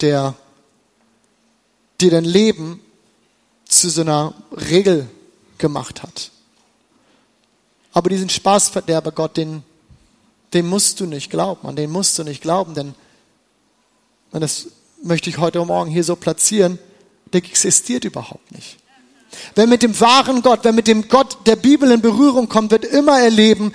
der 0.01 0.35
dir 2.01 2.11
dein 2.11 2.25
Leben 2.25 2.81
zu 3.65 3.89
so 3.89 4.01
einer 4.01 4.33
Regel 4.51 5.07
gemacht 5.63 6.03
hat. 6.03 6.29
Aber 7.93 8.09
diesen 8.09 8.27
Spaßverderber 8.27 9.13
Gott, 9.13 9.37
den, 9.37 9.63
den 10.53 10.67
musst 10.67 10.99
du 10.99 11.05
nicht 11.05 11.29
glauben, 11.29 11.65
an 11.65 11.77
den 11.77 11.89
musst 11.89 12.19
du 12.19 12.25
nicht 12.25 12.41
glauben, 12.41 12.73
denn, 12.73 12.93
und 14.31 14.41
das 14.41 14.67
möchte 15.01 15.29
ich 15.29 15.37
heute 15.37 15.63
Morgen 15.63 15.89
hier 15.89 16.03
so 16.03 16.17
platzieren, 16.17 16.79
der 17.31 17.45
existiert 17.45 18.03
überhaupt 18.03 18.51
nicht. 18.51 18.77
Wer 19.55 19.65
mit 19.65 19.83
dem 19.83 19.97
wahren 20.01 20.41
Gott, 20.41 20.59
wer 20.63 20.73
mit 20.73 20.87
dem 20.87 21.07
Gott 21.07 21.37
der 21.45 21.55
Bibel 21.55 21.89
in 21.91 22.01
Berührung 22.01 22.49
kommt, 22.49 22.71
wird 22.71 22.83
immer 22.83 23.21
erleben, 23.21 23.71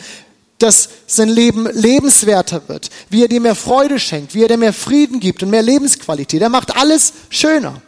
dass 0.59 0.91
sein 1.07 1.31
Leben 1.31 1.67
lebenswerter 1.73 2.69
wird, 2.69 2.91
wie 3.09 3.23
er 3.23 3.29
dir 3.29 3.41
mehr 3.41 3.55
Freude 3.55 3.99
schenkt, 3.99 4.35
wie 4.35 4.43
er 4.43 4.49
dir 4.49 4.59
mehr 4.59 4.75
Frieden 4.75 5.21
gibt 5.21 5.43
und 5.43 5.49
mehr 5.49 5.63
Lebensqualität. 5.63 6.43
Er 6.43 6.51
macht 6.51 6.77
alles 6.77 7.15
schöner. 7.31 7.81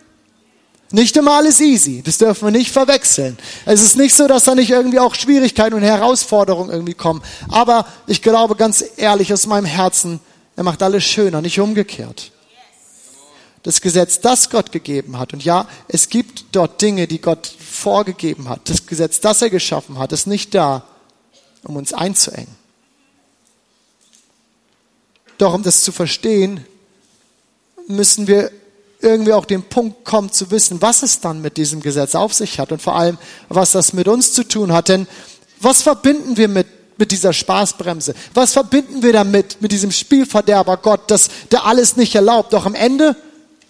Nicht 0.93 1.17
immer 1.17 1.37
alles 1.37 1.61
easy, 1.61 2.03
das 2.03 2.19
dürfen 2.19 2.47
wir 2.47 2.51
nicht 2.51 2.73
verwechseln. 2.73 3.39
Es 3.65 3.81
ist 3.81 3.97
nicht 3.97 4.15
so, 4.15 4.27
dass 4.27 4.43
da 4.43 4.57
nicht 4.57 4.71
irgendwie 4.71 4.99
auch 4.99 5.15
Schwierigkeiten 5.15 5.75
und 5.75 5.83
Herausforderungen 5.83 6.71
irgendwie 6.71 6.95
kommen. 6.95 7.23
Aber 7.49 7.87
ich 8.09 8.23
glaube 8.23 8.57
ganz 8.57 8.85
ehrlich 8.97 9.33
aus 9.33 9.47
meinem 9.47 9.67
Herzen, 9.67 10.19
er 10.57 10.65
macht 10.65 10.83
alles 10.83 11.05
schöner, 11.05 11.43
nicht 11.43 11.61
umgekehrt. 11.61 12.33
Das 13.63 13.81
Gesetz, 13.81 14.21
das 14.21 14.51
Gott 14.51 14.73
gegeben 14.73 15.19
hat, 15.19 15.33
und 15.33 15.45
ja, 15.45 15.69
es 15.87 16.09
gibt 16.09 16.47
dort 16.53 16.83
Dinge, 16.83 17.07
die 17.07 17.21
Gott 17.21 17.47
vorgegeben 17.47 18.49
hat. 18.49 18.69
Das 18.69 18.87
Gesetz, 18.87 19.21
das 19.21 19.43
er 19.43 19.51
geschaffen 19.51 19.99
hat, 19.99 20.13
ist 20.13 20.27
nicht 20.27 20.55
da, 20.55 20.85
um 21.63 21.77
uns 21.77 21.93
einzuengen. 21.93 22.57
Doch 25.39 25.55
um 25.55 25.63
das 25.63 25.85
zu 25.85 25.93
verstehen, 25.93 26.65
müssen 27.87 28.27
wir 28.27 28.51
irgendwie 29.03 29.33
auch 29.33 29.45
den 29.45 29.63
Punkt 29.63 30.05
kommt 30.05 30.35
zu 30.35 30.51
wissen, 30.51 30.83
was 30.83 31.03
es 31.03 31.21
dann 31.21 31.41
mit 31.41 31.57
diesem 31.57 31.81
Gesetz 31.81 32.15
auf 32.15 32.35
sich 32.35 32.59
hat 32.59 32.73
und 32.73 32.83
vor 32.83 32.97
allem, 32.97 33.19
was 33.49 33.73
das 33.73 33.93
mit 33.93 34.09
uns 34.09 34.33
zu 34.33 34.45
tun 34.45 34.73
hat. 34.73 34.89
Denn 34.89 35.07
was 35.61 35.83
verbinden 35.83 36.37
wir 36.37 36.49
mit, 36.49 36.67
mit 36.99 37.13
dieser 37.13 37.33
Spaßbremse? 37.33 38.15
Was 38.35 38.53
verbinden 38.53 39.03
wir 39.03 39.13
damit, 39.13 39.61
mit 39.61 39.73
diesem 39.73 39.91
Spielverderber 39.91 40.77
Gott, 40.77 41.11
dass 41.11 41.29
der 41.51 41.65
alles 41.65 41.97
nicht 41.97 42.15
erlaubt? 42.15 42.53
Doch 42.53 42.67
am 42.67 42.75
Ende 42.75 43.17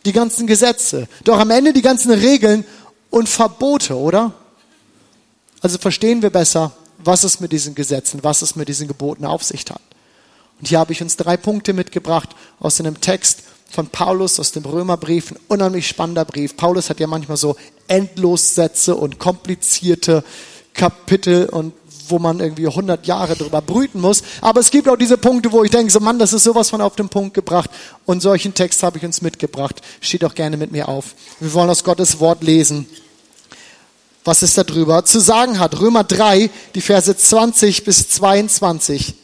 die 0.04 0.12
ganzen 0.12 0.46
Gesetze, 0.46 1.08
doch 1.24 1.38
am 1.38 1.50
Ende 1.50 1.72
die 1.72 1.82
ganzen 1.82 2.10
Regeln 2.10 2.64
und 3.10 3.28
Verbote, 3.28 3.96
oder? 3.96 4.32
Also 5.60 5.78
verstehen 5.78 6.22
wir 6.22 6.30
besser, 6.30 6.72
was 6.98 7.24
es 7.24 7.40
mit 7.40 7.52
diesen 7.52 7.74
Gesetzen, 7.74 8.20
was 8.22 8.42
es 8.42 8.56
mit 8.56 8.68
diesen 8.68 8.88
Geboten 8.88 9.24
auf 9.24 9.42
sich 9.42 9.64
hat. 9.70 9.80
Und 10.58 10.68
hier 10.68 10.78
habe 10.78 10.92
ich 10.92 11.02
uns 11.02 11.16
drei 11.16 11.36
Punkte 11.36 11.72
mitgebracht 11.72 12.30
aus 12.58 12.80
einem 12.80 13.00
Text 13.00 13.42
von 13.70 13.86
Paulus 13.86 14.40
aus 14.40 14.52
dem 14.52 14.64
Römerbrief, 14.64 15.30
ein 15.30 15.38
unheimlich 15.48 15.86
spannender 15.86 16.24
Brief. 16.24 16.56
Paulus 16.56 16.90
hat 16.90 17.00
ja 17.00 17.06
manchmal 17.06 17.36
so 17.36 17.56
Endlossätze 17.88 18.96
und 18.96 19.18
komplizierte 19.18 20.24
Kapitel 20.74 21.48
und 21.48 21.72
wo 22.08 22.18
man 22.18 22.40
irgendwie 22.40 22.66
100 22.66 23.06
Jahre 23.06 23.36
drüber 23.36 23.62
brüten 23.62 24.00
muss. 24.00 24.22
Aber 24.40 24.60
es 24.60 24.70
gibt 24.70 24.88
auch 24.88 24.96
diese 24.96 25.16
Punkte, 25.16 25.52
wo 25.52 25.62
ich 25.62 25.70
denke, 25.70 25.92
so 25.92 26.00
Mann, 26.00 26.18
das 26.18 26.32
ist 26.32 26.42
sowas 26.42 26.70
von 26.70 26.80
auf 26.80 26.96
den 26.96 27.08
Punkt 27.08 27.34
gebracht. 27.34 27.70
Und 28.04 28.20
solchen 28.20 28.52
Text 28.52 28.82
habe 28.82 28.98
ich 28.98 29.04
uns 29.04 29.22
mitgebracht. 29.22 29.80
Steht 30.00 30.24
auch 30.24 30.34
gerne 30.34 30.56
mit 30.56 30.72
mir 30.72 30.88
auf. 30.88 31.14
Wir 31.38 31.52
wollen 31.52 31.70
aus 31.70 31.84
Gottes 31.84 32.18
Wort 32.18 32.42
lesen. 32.42 32.86
Was 34.24 34.42
es 34.42 34.54
darüber 34.54 35.04
zu 35.04 35.20
sagen 35.20 35.60
hat. 35.60 35.80
Römer 35.80 36.04
3, 36.04 36.50
die 36.74 36.80
Verse 36.80 37.16
20 37.16 37.84
bis 37.84 38.08
22. 38.10 39.14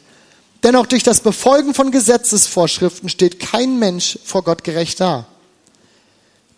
Dennoch 0.67 0.85
durch 0.85 1.03
das 1.03 1.21
Befolgen 1.21 1.73
von 1.73 1.91
Gesetzesvorschriften 1.91 3.07
steht 3.07 3.39
kein 3.39 3.79
Mensch 3.79 4.19
vor 4.25 4.43
Gott 4.43 4.65
gerecht 4.65 4.99
da. 4.99 5.25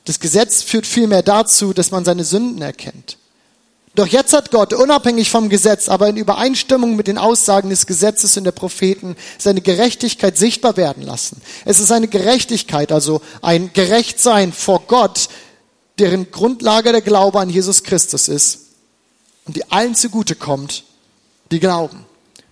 Das 0.06 0.20
Gesetz 0.20 0.64
führt 0.64 0.88
vielmehr 0.88 1.22
dazu, 1.22 1.74
dass 1.74 1.92
man 1.92 2.04
seine 2.04 2.24
Sünden 2.24 2.60
erkennt. 2.64 3.20
Doch 3.94 4.08
jetzt 4.08 4.34
hat 4.34 4.50
Gott, 4.50 4.74
unabhängig 4.74 5.30
vom 5.30 5.48
Gesetz, 5.48 5.90
aber 5.90 6.10
in 6.10 6.18
Übereinstimmung 6.18 6.96
mit 6.96 7.06
den 7.06 7.20
Aussagen 7.20 7.70
des 7.70 7.86
Gesetzes 7.86 8.36
und 8.36 8.46
der 8.46 8.52
Propheten, 8.52 9.16
seine 9.38 9.62
Gerechtigkeit 9.62 10.40
sichtbar 10.40 10.76
werden 10.76 11.04
lassen. 11.04 11.40
Es 11.64 11.80
ist 11.80 11.92
eine 11.92 12.08
Gerechtigkeit, 12.08 12.92
also 12.92 13.22
ein 13.44 13.74
Gerechtsein 13.74 14.54
vor 14.54 14.86
Gott, 14.88 15.30
deren 16.00 16.32
Grundlage 16.32 16.94
der 16.94 17.02
Glaube 17.02 17.40
an 17.40 17.52
Jesus 17.52 17.84
Christus 17.84 18.28
ist 18.28 18.70
und 19.46 19.56
die 19.56 19.72
allen 19.72 19.94
zugute 19.94 20.34
kommt, 20.34 20.84
die 21.52 21.60
glauben. 21.60 22.09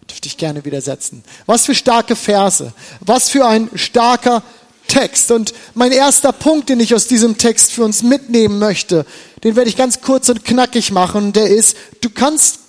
Dürfte 0.09 0.27
ich 0.27 0.37
gerne 0.37 0.63
widersetzen. 0.65 1.23
Was 1.45 1.65
für 1.65 1.75
starke 1.75 2.15
Verse. 2.15 2.73
Was 3.01 3.29
für 3.29 3.45
ein 3.45 3.69
starker 3.75 4.41
Text. 4.87 5.31
Und 5.31 5.53
mein 5.73 5.91
erster 5.91 6.31
Punkt, 6.31 6.69
den 6.69 6.79
ich 6.79 6.95
aus 6.95 7.07
diesem 7.07 7.37
Text 7.37 7.71
für 7.71 7.83
uns 7.83 8.03
mitnehmen 8.03 8.59
möchte, 8.59 9.05
den 9.43 9.55
werde 9.55 9.69
ich 9.69 9.77
ganz 9.77 10.01
kurz 10.01 10.29
und 10.29 10.45
knackig 10.45 10.91
machen, 10.91 11.33
der 11.33 11.47
ist, 11.47 11.75
du 12.01 12.09
kannst 12.09 12.59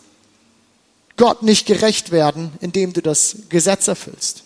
Gott 1.16 1.42
nicht 1.42 1.66
gerecht 1.66 2.10
werden, 2.10 2.52
indem 2.60 2.92
du 2.92 3.02
das 3.02 3.36
Gesetz 3.48 3.88
erfüllst. 3.88 4.44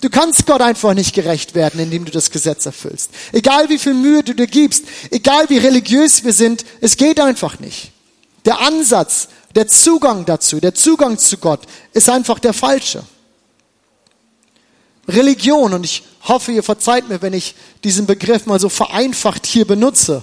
Du 0.00 0.10
kannst 0.10 0.46
Gott 0.46 0.60
einfach 0.60 0.94
nicht 0.94 1.12
gerecht 1.12 1.56
werden, 1.56 1.80
indem 1.80 2.04
du 2.04 2.12
das 2.12 2.30
Gesetz 2.30 2.66
erfüllst. 2.66 3.10
Egal 3.32 3.68
wie 3.68 3.78
viel 3.78 3.94
Mühe 3.94 4.22
du 4.22 4.32
dir 4.32 4.46
gibst, 4.46 4.84
egal 5.10 5.48
wie 5.48 5.58
religiös 5.58 6.22
wir 6.22 6.32
sind, 6.32 6.64
es 6.80 6.96
geht 6.96 7.18
einfach 7.18 7.58
nicht. 7.58 7.90
Der 8.44 8.60
Ansatz, 8.60 9.28
der 9.58 9.66
Zugang 9.66 10.24
dazu, 10.24 10.60
der 10.60 10.72
Zugang 10.72 11.18
zu 11.18 11.36
Gott 11.36 11.62
ist 11.92 12.08
einfach 12.08 12.38
der 12.38 12.52
falsche. 12.52 13.02
Religion, 15.08 15.74
und 15.74 15.82
ich 15.82 16.04
hoffe, 16.22 16.52
ihr 16.52 16.62
verzeiht 16.62 17.08
mir, 17.08 17.22
wenn 17.22 17.32
ich 17.32 17.56
diesen 17.82 18.06
Begriff 18.06 18.46
mal 18.46 18.60
so 18.60 18.68
vereinfacht 18.68 19.46
hier 19.46 19.66
benutze. 19.66 20.22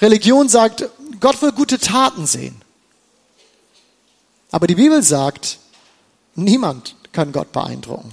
Religion 0.00 0.48
sagt, 0.48 0.88
Gott 1.18 1.42
will 1.42 1.50
gute 1.50 1.80
Taten 1.80 2.24
sehen. 2.24 2.62
Aber 4.52 4.68
die 4.68 4.76
Bibel 4.76 5.02
sagt, 5.02 5.58
niemand 6.36 6.94
kann 7.10 7.32
Gott 7.32 7.50
beeindrucken. 7.50 8.12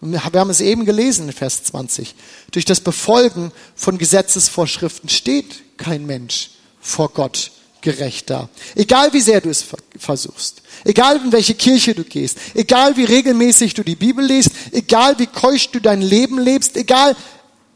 Wir 0.00 0.24
haben 0.24 0.50
es 0.50 0.60
eben 0.60 0.86
gelesen 0.86 1.28
in 1.28 1.32
Vers 1.32 1.62
20. 1.62 2.16
Durch 2.50 2.64
das 2.64 2.80
Befolgen 2.80 3.52
von 3.76 3.96
Gesetzesvorschriften 3.96 5.08
steht 5.08 5.78
kein 5.78 6.04
Mensch 6.04 6.50
vor 6.80 7.10
Gott 7.10 7.52
gerecht 7.82 8.30
da. 8.30 8.48
Egal 8.74 9.12
wie 9.12 9.20
sehr 9.20 9.40
du 9.40 9.50
es 9.50 9.64
versuchst, 9.98 10.62
egal 10.84 11.16
in 11.16 11.32
welche 11.32 11.54
Kirche 11.54 11.94
du 11.94 12.04
gehst, 12.04 12.38
egal 12.54 12.96
wie 12.96 13.04
regelmäßig 13.04 13.74
du 13.74 13.82
die 13.82 13.96
Bibel 13.96 14.24
liest, 14.24 14.50
egal 14.72 15.18
wie 15.18 15.26
keusch 15.26 15.70
du 15.70 15.80
dein 15.80 16.02
Leben 16.02 16.38
lebst, 16.38 16.76
egal 16.76 17.16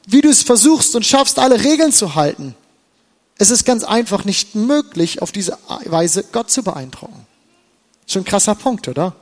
wie 0.07 0.21
du 0.21 0.29
es 0.29 0.43
versuchst 0.43 0.95
und 0.95 1.05
schaffst, 1.05 1.39
alle 1.39 1.63
Regeln 1.63 1.93
zu 1.93 2.15
halten. 2.15 2.55
Es 3.39 3.51
ist 3.51 3.65
ganz 3.65 3.85
einfach 3.85 4.25
nicht 4.25 4.55
möglich, 4.55 5.23
auf 5.23 5.33
diese 5.33 5.59
Weise 5.87 6.25
Gott 6.31 6.51
zu 6.51 6.63
beeindrucken. 6.63 7.27
Schon 8.07 8.23
ein 8.23 8.27
krasser 8.27 8.55
Punkt, 8.55 8.87
oder? 8.87 9.17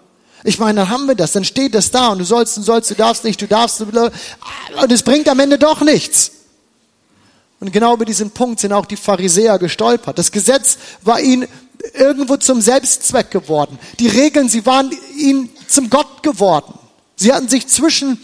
Ich 0.44 0.58
meine, 0.58 0.80
dann 0.80 0.88
haben 0.88 1.06
wir 1.06 1.14
das, 1.14 1.32
dann 1.32 1.44
steht 1.44 1.74
das 1.74 1.90
da 1.92 2.08
und 2.08 2.18
du 2.18 2.24
sollst 2.24 2.58
und 2.58 2.64
sollst, 2.64 2.90
du 2.90 2.94
darfst 2.94 3.24
nicht, 3.24 3.40
du 3.40 3.46
darfst, 3.46 3.80
und 3.80 4.92
es 4.92 5.02
bringt 5.02 5.28
am 5.28 5.38
Ende 5.38 5.58
doch 5.58 5.80
nichts. 5.82 6.32
Und 7.62 7.70
genau 7.70 7.94
über 7.94 8.04
diesen 8.04 8.32
Punkt 8.32 8.58
sind 8.58 8.72
auch 8.72 8.86
die 8.86 8.96
Pharisäer 8.96 9.56
gestolpert. 9.56 10.18
Das 10.18 10.32
Gesetz 10.32 10.78
war 11.02 11.20
ihnen 11.20 11.46
irgendwo 11.94 12.36
zum 12.36 12.60
Selbstzweck 12.60 13.30
geworden. 13.30 13.78
Die 14.00 14.08
Regeln, 14.08 14.48
sie 14.48 14.66
waren 14.66 14.90
ihnen 15.16 15.48
zum 15.68 15.88
Gott 15.88 16.24
geworden. 16.24 16.76
Sie 17.14 17.32
hatten 17.32 17.48
sich 17.48 17.68
zwischen 17.68 18.20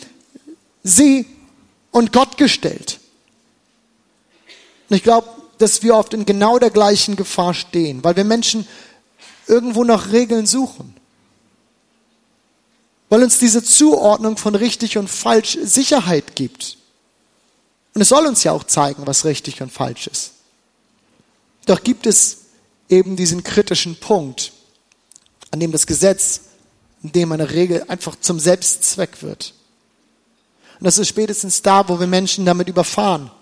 sie 0.82 1.24
und 1.92 2.12
Gott 2.12 2.36
gestellt. 2.36 2.98
Und 4.90 4.96
ich 4.96 5.04
glaube, 5.04 5.28
dass 5.58 5.84
wir 5.84 5.94
oft 5.94 6.14
in 6.14 6.26
genau 6.26 6.58
der 6.58 6.70
gleichen 6.70 7.14
Gefahr 7.14 7.54
stehen, 7.54 8.02
weil 8.02 8.16
wir 8.16 8.24
Menschen 8.24 8.66
irgendwo 9.46 9.84
nach 9.84 10.10
Regeln 10.10 10.46
suchen. 10.46 10.96
Weil 13.08 13.22
uns 13.22 13.38
diese 13.38 13.62
Zuordnung 13.62 14.36
von 14.36 14.56
richtig 14.56 14.98
und 14.98 15.08
falsch 15.08 15.58
Sicherheit 15.62 16.34
gibt. 16.34 16.77
Und 17.98 18.02
es 18.02 18.10
soll 18.10 18.26
uns 18.26 18.44
ja 18.44 18.52
auch 18.52 18.62
zeigen, 18.62 19.08
was 19.08 19.24
richtig 19.24 19.60
und 19.60 19.72
falsch 19.72 20.06
ist. 20.06 20.30
Doch 21.66 21.82
gibt 21.82 22.06
es 22.06 22.42
eben 22.88 23.16
diesen 23.16 23.42
kritischen 23.42 23.98
Punkt, 23.98 24.52
an 25.50 25.58
dem 25.58 25.72
das 25.72 25.84
Gesetz, 25.84 26.42
in 27.02 27.10
dem 27.10 27.32
eine 27.32 27.50
Regel 27.50 27.86
einfach 27.88 28.14
zum 28.20 28.38
Selbstzweck 28.38 29.20
wird. 29.24 29.52
Und 30.78 30.84
das 30.84 30.98
ist 30.98 31.08
spätestens 31.08 31.62
da, 31.62 31.88
wo 31.88 31.98
wir 31.98 32.06
Menschen 32.06 32.46
damit 32.46 32.68
überfahren. 32.68 33.32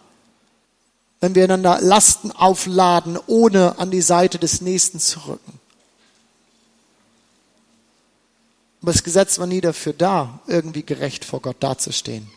Wenn 1.21 1.35
wir 1.35 1.45
einander 1.45 1.79
Lasten 1.83 2.33
aufladen, 2.33 3.19
ohne 3.27 3.79
an 3.79 3.91
die 3.91 4.01
Seite 4.01 4.39
des 4.39 4.63
Nächsten 4.63 5.01
zu 5.01 5.21
rücken. 5.27 5.61
Aber 8.81 8.91
das 8.91 9.03
Gesetz 9.03 9.39
war 9.39 9.47
nie 9.47 9.61
dafür 9.61 9.93
da, 9.93 10.41
irgendwie 10.47 10.83
gerecht 10.83 11.27
vor 11.27 11.43
Gott 11.43 11.57
dazustehen. 11.61 12.31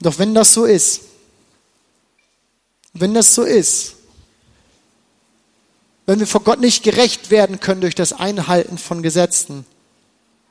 Doch 0.00 0.18
wenn 0.18 0.34
das 0.34 0.52
so 0.52 0.64
ist, 0.64 1.00
wenn 2.92 3.14
das 3.14 3.34
so 3.34 3.42
ist, 3.42 3.94
wenn 6.06 6.20
wir 6.20 6.26
vor 6.26 6.42
Gott 6.42 6.60
nicht 6.60 6.82
gerecht 6.82 7.30
werden 7.30 7.60
können 7.60 7.80
durch 7.80 7.94
das 7.94 8.12
Einhalten 8.12 8.78
von 8.78 9.02
Gesetzen, 9.02 9.66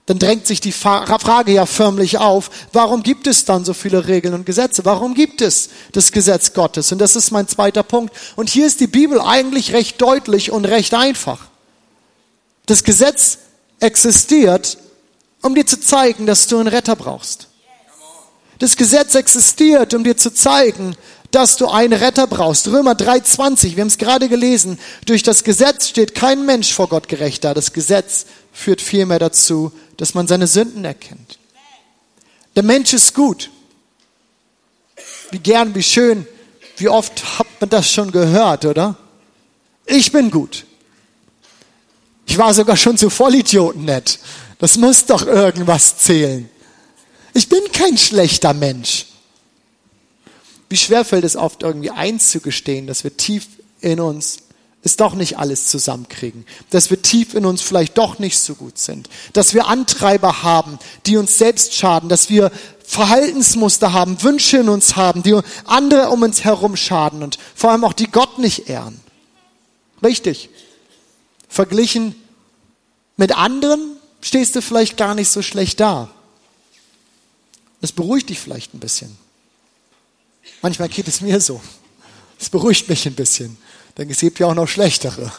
dann 0.06 0.20
drängt 0.20 0.48
sich 0.48 0.62
die 0.62 0.72
Frage 0.72 1.52
ja 1.52 1.66
förmlich 1.66 2.18
auf, 2.18 2.50
warum 2.72 3.04
gibt 3.04 3.28
es 3.28 3.44
dann 3.44 3.66
so 3.66 3.74
viele 3.74 4.08
Regeln 4.08 4.34
und 4.34 4.46
Gesetze? 4.46 4.86
Warum 4.86 5.14
gibt 5.14 5.42
es 5.42 5.70
das 5.92 6.14
Gesetz 6.14 6.54
Gottes? 6.54 6.94
Und 6.94 7.00
das 7.00 7.18
ist 7.18 7.32
mein 7.32 7.48
zweiter 7.48 7.84
Punkt. 7.84 8.16
Und 8.38 8.50
hier 8.50 8.66
ist 8.66 8.80
die 8.80 8.88
Bibel 8.88 9.20
eigentlich 9.20 9.74
recht 9.74 10.02
deutlich 10.02 10.52
und 10.52 10.64
recht 10.64 10.94
einfach. 10.94 11.48
Das 12.68 12.86
Gesetz 12.86 13.40
existiert, 13.82 14.78
um 15.42 15.56
dir 15.56 15.66
zu 15.66 15.78
zeigen, 15.80 16.26
dass 16.26 16.48
du 16.48 16.58
einen 16.58 16.70
Retter 16.70 16.96
brauchst. 16.96 17.50
Das 18.60 18.76
Gesetz 18.76 19.16
existiert, 19.16 19.94
um 19.94 20.04
dir 20.04 20.18
zu 20.18 20.34
zeigen, 20.34 20.96
dass 21.32 21.58
du 21.58 21.68
einen 21.68 21.94
Retter 21.94 22.26
brauchst. 22.26 22.68
Römer 22.68 22.94
3,20, 22.94 23.76
wir 23.76 23.82
haben 23.82 23.88
es 23.88 23.98
gerade 23.98 24.30
gelesen. 24.30 24.80
Durch 25.06 25.24
das 25.24 25.44
Gesetz 25.44 25.90
steht 25.90 26.16
kein 26.16 26.46
Mensch 26.46 26.74
vor 26.74 26.88
Gott 26.88 27.08
gerecht 27.08 27.44
da. 27.44 27.54
Das 27.54 27.74
Gesetz 27.74 28.26
führt 28.54 28.82
vielmehr 28.82 29.20
dazu, 29.20 29.72
dass 29.98 30.14
man 30.14 30.28
seine 30.28 30.48
Sünden 30.48 30.86
erkennt. 30.86 31.38
Der 32.56 32.64
Mensch 32.64 32.94
ist 32.94 33.14
gut. 33.14 33.52
Wie 35.30 35.40
gern, 35.40 35.76
wie 35.76 35.84
schön, 35.84 36.26
wie 36.78 36.90
oft 36.90 37.38
hat 37.38 37.48
man 37.60 37.70
das 37.70 37.92
schon 37.92 38.12
gehört, 38.12 38.66
oder? 38.66 38.96
Ich 39.86 40.12
bin 40.12 40.32
gut. 40.32 40.66
Ich 42.26 42.38
war 42.38 42.54
sogar 42.54 42.78
schon 42.78 42.98
zu 42.98 43.10
Vollidioten 43.10 43.86
nett. 43.86 44.20
Das 44.60 44.78
muss 44.78 45.06
doch 45.06 45.26
irgendwas 45.26 45.98
zählen. 45.98 46.50
Ich 47.34 47.50
bin 47.50 47.64
kein 47.72 47.98
schlechter 47.98 48.54
Mensch. 48.54 49.08
Wie 50.70 50.78
schwer 50.78 51.06
fällt 51.06 51.24
es 51.24 51.36
oft 51.36 51.64
irgendwie 51.64 51.92
einzugestehen, 51.92 52.88
dass 52.88 53.04
wir 53.04 53.16
tief 53.16 53.48
in 53.82 54.00
uns 54.00 54.40
es 54.84 54.96
doch 54.96 55.16
nicht 55.16 55.38
alles 55.38 55.68
zusammenkriegen, 55.68 56.46
dass 56.70 56.90
wir 56.90 57.02
tief 57.02 57.34
in 57.34 57.46
uns 57.46 57.62
vielleicht 57.62 57.98
doch 57.98 58.20
nicht 58.20 58.40
so 58.40 58.56
gut 58.56 58.78
sind, 58.78 59.10
dass 59.34 59.54
wir 59.54 59.68
Antreiber 59.68 60.44
haben, 60.44 60.80
die 61.06 61.18
uns 61.18 61.38
selbst 61.38 61.74
schaden, 61.74 62.10
dass 62.10 62.30
wir 62.30 62.52
Verhaltensmuster 62.86 63.92
haben, 63.92 64.24
Wünsche 64.24 64.58
in 64.58 64.70
uns 64.70 64.96
haben, 64.96 65.24
die 65.24 65.38
andere 65.66 66.10
um 66.10 66.22
uns 66.22 66.46
herum 66.46 66.78
schaden 66.78 67.22
und 67.22 67.38
vor 67.54 67.72
allem 67.72 67.84
auch 67.84 67.94
die 67.94 68.10
Gott 68.10 68.40
nicht 68.40 68.70
ehren. 68.70 69.02
Richtig. 70.02 70.50
Verglichen 71.50 72.16
mit 73.18 73.38
anderen 73.38 73.98
stehst 74.22 74.56
du 74.56 74.62
vielleicht 74.62 74.96
gar 74.96 75.16
nicht 75.16 75.30
so 75.30 75.42
schlecht 75.42 75.80
da. 75.82 76.10
Das 77.82 77.92
beruhigt 77.92 78.30
dich 78.30 78.40
vielleicht 78.40 78.74
ein 78.74 78.80
bisschen. 78.80 79.16
Manchmal 80.62 80.90
geht 80.90 81.08
es 81.08 81.22
mir 81.22 81.40
so. 81.40 81.62
Es 82.40 82.50
beruhigt 82.50 82.90
mich 82.90 83.06
ein 83.06 83.16
bisschen, 83.16 83.58
Denn 83.98 84.10
es 84.10 84.20
gibt 84.20 84.40
ja 84.40 84.48
auch 84.48 84.54
noch 84.54 84.68
schlechtere. 84.68 85.32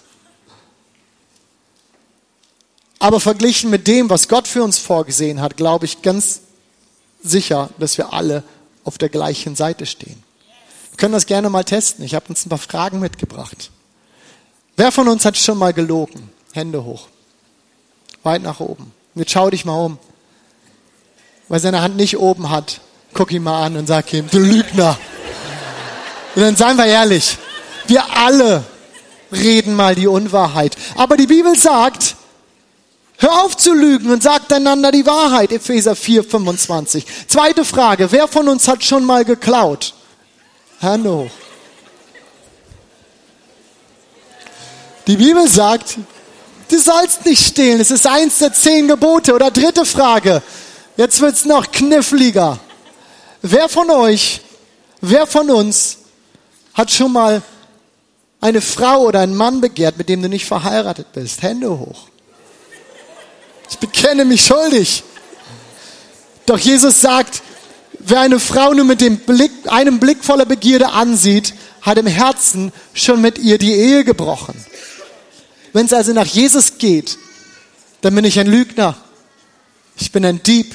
Aber 2.99 3.21
verglichen 3.21 3.71
mit 3.71 3.87
dem, 3.87 4.11
was 4.11 4.29
Gott 4.29 4.49
für 4.49 4.63
uns 4.63 4.79
vorgesehen 4.79 5.41
hat, 5.41 5.57
glaube 5.57 5.87
ich 5.87 6.03
ganz 6.03 6.41
sicher, 7.23 7.71
dass 7.79 7.97
wir 7.97 8.13
alle 8.13 8.43
auf 8.85 8.99
der 8.99 9.09
gleichen 9.09 9.55
Seite 9.55 9.87
stehen. 9.87 10.23
Wir 10.91 10.97
können 10.97 11.13
das 11.13 11.27
gerne 11.27 11.49
mal 11.51 11.65
testen. 11.65 12.05
Ich 12.05 12.15
habe 12.15 12.27
uns 12.29 12.45
ein 12.45 12.49
paar 12.49 12.59
Fragen 12.59 12.99
mitgebracht. 12.99 13.71
Wer 14.77 14.91
von 14.91 15.09
uns 15.09 15.25
hat 15.25 15.37
schon 15.37 15.59
mal 15.59 15.73
gelogen? 15.73 16.31
Hände 16.53 16.85
hoch. 16.85 17.09
Weit 18.25 18.43
nach 18.43 18.61
oben. 18.61 18.93
Jetzt 19.15 19.31
schau 19.31 19.51
dich 19.51 19.65
mal 19.65 19.77
um. 19.77 19.99
Weil 21.49 21.61
seine 21.61 21.83
Hand 21.83 21.97
nicht 21.97 22.19
oben 22.19 22.51
hat, 22.51 22.81
guck 23.15 23.33
ihn 23.33 23.43
mal 23.43 23.65
an 23.65 23.77
und 23.77 23.87
sag 23.87 24.13
ihm, 24.13 24.29
du 24.31 24.39
Lügner. 24.39 24.99
Und 26.35 26.43
dann 26.43 26.57
seien 26.57 26.77
wir 26.77 26.87
ehrlich. 26.87 27.39
Wir 27.87 28.05
alle 28.17 28.65
reden 29.33 29.75
mal 29.75 29.95
die 29.95 30.07
Unwahrheit. 30.07 30.77
Aber 30.97 31.17
die 31.17 31.27
Bibel 31.27 31.57
sagt, 31.57 32.17
Hör 33.21 33.45
auf 33.45 33.57
zu 33.57 33.75
lügen 33.75 34.11
und 34.13 34.23
sagt 34.23 34.53
einander 34.53 34.93
die 34.93 35.05
Wahrheit. 35.05 35.51
Epheser 35.51 35.97
4, 35.97 36.23
25. 36.23 37.05
Zweite 37.27 37.65
Frage. 37.65 38.13
Wer 38.13 38.29
von 38.29 38.47
uns 38.47 38.69
hat 38.69 38.85
schon 38.85 39.05
mal 39.05 39.25
geklaut? 39.25 39.93
Hoch. 40.81 41.31
Die 45.09 45.17
Bibel 45.17 45.49
sagt, 45.49 45.97
du 46.71 46.79
sollst 46.79 47.27
nicht 47.27 47.45
stehlen. 47.45 47.81
Es 47.81 47.91
ist 47.91 48.07
eins 48.07 48.39
der 48.39 48.53
zehn 48.53 48.87
Gebote. 48.87 49.35
Oder 49.35 49.51
dritte 49.51 49.85
Frage. 49.85 50.41
Jetzt 50.99 51.21
wird's 51.21 51.45
noch 51.45 51.71
kniffliger. 51.71 52.59
Wer 53.41 53.69
von 53.69 53.89
euch, 53.89 54.41
wer 55.01 55.29
von 55.29 55.49
uns 55.49 55.99
hat 56.75 56.91
schon 56.91 57.13
mal 57.13 57.41
eine 58.41 58.61
Frau 58.61 59.03
oder 59.03 59.21
einen 59.21 59.37
Mann 59.37 59.61
begehrt, 59.61 59.97
mit 59.97 60.09
dem 60.09 60.23
du 60.23 60.29
nicht 60.29 60.45
verheiratet 60.45 61.13
bist? 61.13 61.41
Hände 61.43 61.71
hoch. 61.71 62.09
Ich 63.71 63.79
bekenne 63.79 64.25
mich 64.25 64.45
schuldig. 64.45 65.05
Doch 66.47 66.59
Jesus 66.59 67.01
sagt, 67.01 67.43
wer 68.01 68.23
eine 68.23 68.41
Frau 68.41 68.75
nur 68.75 68.85
mit 68.85 69.01
dem 69.01 69.19
Blick, 69.19 69.53
einem 69.67 70.01
Blick 70.01 70.25
voller 70.25 70.47
Begierde 70.47 70.89
ansieht, 70.89 71.55
hat 71.81 71.99
im 71.99 72.09
Herzen 72.09 72.73
schon 72.93 73.21
mit 73.21 73.39
ihr 73.39 73.59
die 73.59 73.73
Ehe 73.73 74.03
gebrochen. 74.03 74.57
Wenn 75.73 75.87
es 75.87 75.93
also 75.93 76.13
nach 76.13 76.27
Jesus 76.27 76.79
geht, 76.79 77.19
dann 78.01 78.17
bin 78.17 78.25
ich 78.25 78.41
ein 78.41 78.49
Lügner. 78.49 78.97
Ich 79.97 80.11
bin 80.11 80.25
ein 80.25 80.43
Dieb. 80.43 80.75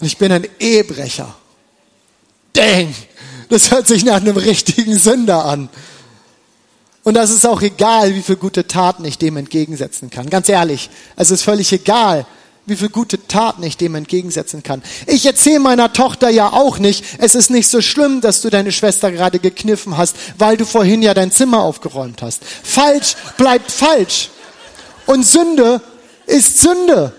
Und 0.00 0.06
ich 0.06 0.18
bin 0.18 0.32
ein 0.32 0.46
Ehebrecher. 0.58 1.34
Dang! 2.52 2.94
Das 3.48 3.70
hört 3.70 3.86
sich 3.86 4.04
nach 4.04 4.16
einem 4.16 4.36
richtigen 4.36 4.98
Sünder 4.98 5.44
an. 5.44 5.68
Und 7.02 7.14
das 7.14 7.30
ist 7.30 7.46
auch 7.46 7.60
egal, 7.60 8.14
wie 8.14 8.22
viele 8.22 8.38
gute 8.38 8.66
Taten 8.66 9.04
ich 9.04 9.18
dem 9.18 9.36
entgegensetzen 9.36 10.10
kann. 10.10 10.30
Ganz 10.30 10.48
ehrlich, 10.48 10.88
es 11.16 11.30
ist 11.30 11.42
völlig 11.42 11.70
egal, 11.72 12.26
wie 12.66 12.76
viele 12.76 12.90
gute 12.90 13.26
Taten 13.26 13.62
ich 13.62 13.76
dem 13.76 13.94
entgegensetzen 13.94 14.62
kann. 14.62 14.82
Ich 15.06 15.26
erzähle 15.26 15.60
meiner 15.60 15.92
Tochter 15.92 16.30
ja 16.30 16.52
auch 16.52 16.78
nicht, 16.78 17.04
es 17.18 17.34
ist 17.34 17.50
nicht 17.50 17.68
so 17.68 17.82
schlimm, 17.82 18.22
dass 18.22 18.40
du 18.40 18.48
deine 18.48 18.72
Schwester 18.72 19.12
gerade 19.12 19.38
gekniffen 19.38 19.98
hast, 19.98 20.16
weil 20.38 20.56
du 20.56 20.64
vorhin 20.64 21.02
ja 21.02 21.12
dein 21.12 21.30
Zimmer 21.30 21.62
aufgeräumt 21.62 22.22
hast. 22.22 22.42
Falsch 22.62 23.16
bleibt 23.36 23.70
falsch. 23.70 24.30
Und 25.04 25.26
Sünde 25.26 25.82
ist 26.26 26.62
Sünde. 26.62 27.12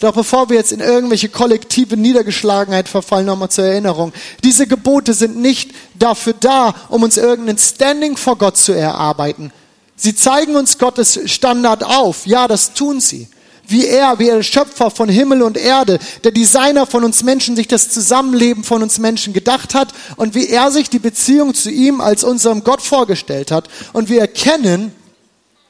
Doch 0.00 0.14
bevor 0.14 0.48
wir 0.48 0.56
jetzt 0.56 0.70
in 0.70 0.80
irgendwelche 0.80 1.28
kollektive 1.28 1.96
Niedergeschlagenheit 1.96 2.88
verfallen, 2.88 3.26
nochmal 3.26 3.50
zur 3.50 3.64
Erinnerung. 3.64 4.12
Diese 4.44 4.66
Gebote 4.66 5.12
sind 5.12 5.36
nicht 5.36 5.72
dafür 5.98 6.34
da, 6.38 6.74
um 6.88 7.02
uns 7.02 7.16
irgendein 7.16 7.58
Standing 7.58 8.16
vor 8.16 8.38
Gott 8.38 8.56
zu 8.56 8.72
erarbeiten. 8.72 9.52
Sie 9.96 10.14
zeigen 10.14 10.54
uns 10.54 10.78
Gottes 10.78 11.18
Standard 11.26 11.82
auf. 11.82 12.26
Ja, 12.26 12.46
das 12.46 12.74
tun 12.74 13.00
sie. 13.00 13.26
Wie 13.66 13.86
er, 13.86 14.18
wie 14.18 14.26
der 14.26 14.42
Schöpfer 14.44 14.90
von 14.90 15.08
Himmel 15.08 15.42
und 15.42 15.58
Erde, 15.58 15.98
der 16.22 16.30
Designer 16.30 16.86
von 16.86 17.04
uns 17.04 17.24
Menschen, 17.24 17.56
sich 17.56 17.66
das 17.66 17.90
Zusammenleben 17.90 18.64
von 18.64 18.82
uns 18.82 18.98
Menschen 18.98 19.32
gedacht 19.32 19.74
hat 19.74 19.92
und 20.16 20.34
wie 20.34 20.48
er 20.48 20.70
sich 20.70 20.88
die 20.88 21.00
Beziehung 21.00 21.52
zu 21.52 21.70
ihm 21.70 22.00
als 22.00 22.24
unserem 22.24 22.62
Gott 22.62 22.80
vorgestellt 22.80 23.50
hat. 23.50 23.68
Und 23.92 24.08
wir 24.08 24.20
erkennen, 24.20 24.92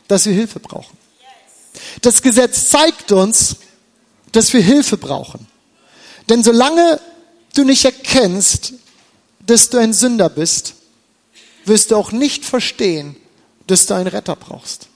dass 0.06 0.26
wir 0.26 0.34
Hilfe 0.34 0.60
brauchen. 0.60 0.96
Das 2.02 2.22
Gesetz 2.22 2.68
zeigt 2.68 3.10
uns, 3.10 3.56
dass 4.32 4.52
wir 4.52 4.60
Hilfe 4.60 4.96
brauchen. 4.96 5.46
Denn 6.28 6.42
solange 6.42 7.00
du 7.54 7.64
nicht 7.64 7.84
erkennst, 7.84 8.74
dass 9.46 9.70
du 9.70 9.78
ein 9.78 9.92
Sünder 9.92 10.28
bist, 10.28 10.74
wirst 11.64 11.90
du 11.90 11.96
auch 11.96 12.12
nicht 12.12 12.44
verstehen, 12.44 13.16
dass 13.66 13.86
du 13.86 13.94
einen 13.94 14.08
Retter 14.08 14.36
brauchst. 14.36 14.88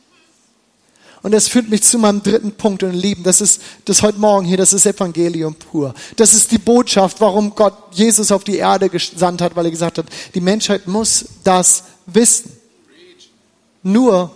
Und 1.23 1.31
das 1.31 1.47
führt 1.47 1.69
mich 1.69 1.85
zu 1.85 1.99
meinem 1.99 2.23
dritten 2.23 2.53
Punkt 2.53 2.83
und 2.83 2.95
Lieben. 2.95 3.23
Das 3.23 3.41
ist 3.41 3.63
das 3.85 4.03
heute 4.03 4.19
Morgen 4.19 4.45
hier, 4.45 4.57
das 4.57 4.73
ist 4.73 4.87
Evangelium 4.87 5.55
pur. 5.55 5.95
Das 6.17 6.35
ist 6.35 6.51
die 6.51 6.59
Botschaft, 6.59 7.21
warum 7.21 7.55
Gott 7.55 7.75
Jesus 7.93 8.33
auf 8.33 8.43
die 8.43 8.57
Erde 8.57 8.89
gesandt 8.89 9.41
hat, 9.41 9.55
weil 9.55 9.67
er 9.67 9.71
gesagt 9.71 9.99
hat, 9.99 10.07
die 10.35 10.41
Menschheit 10.41 10.89
muss 10.89 11.27
das 11.45 11.85
wissen. 12.07 12.53
Nur 13.85 14.33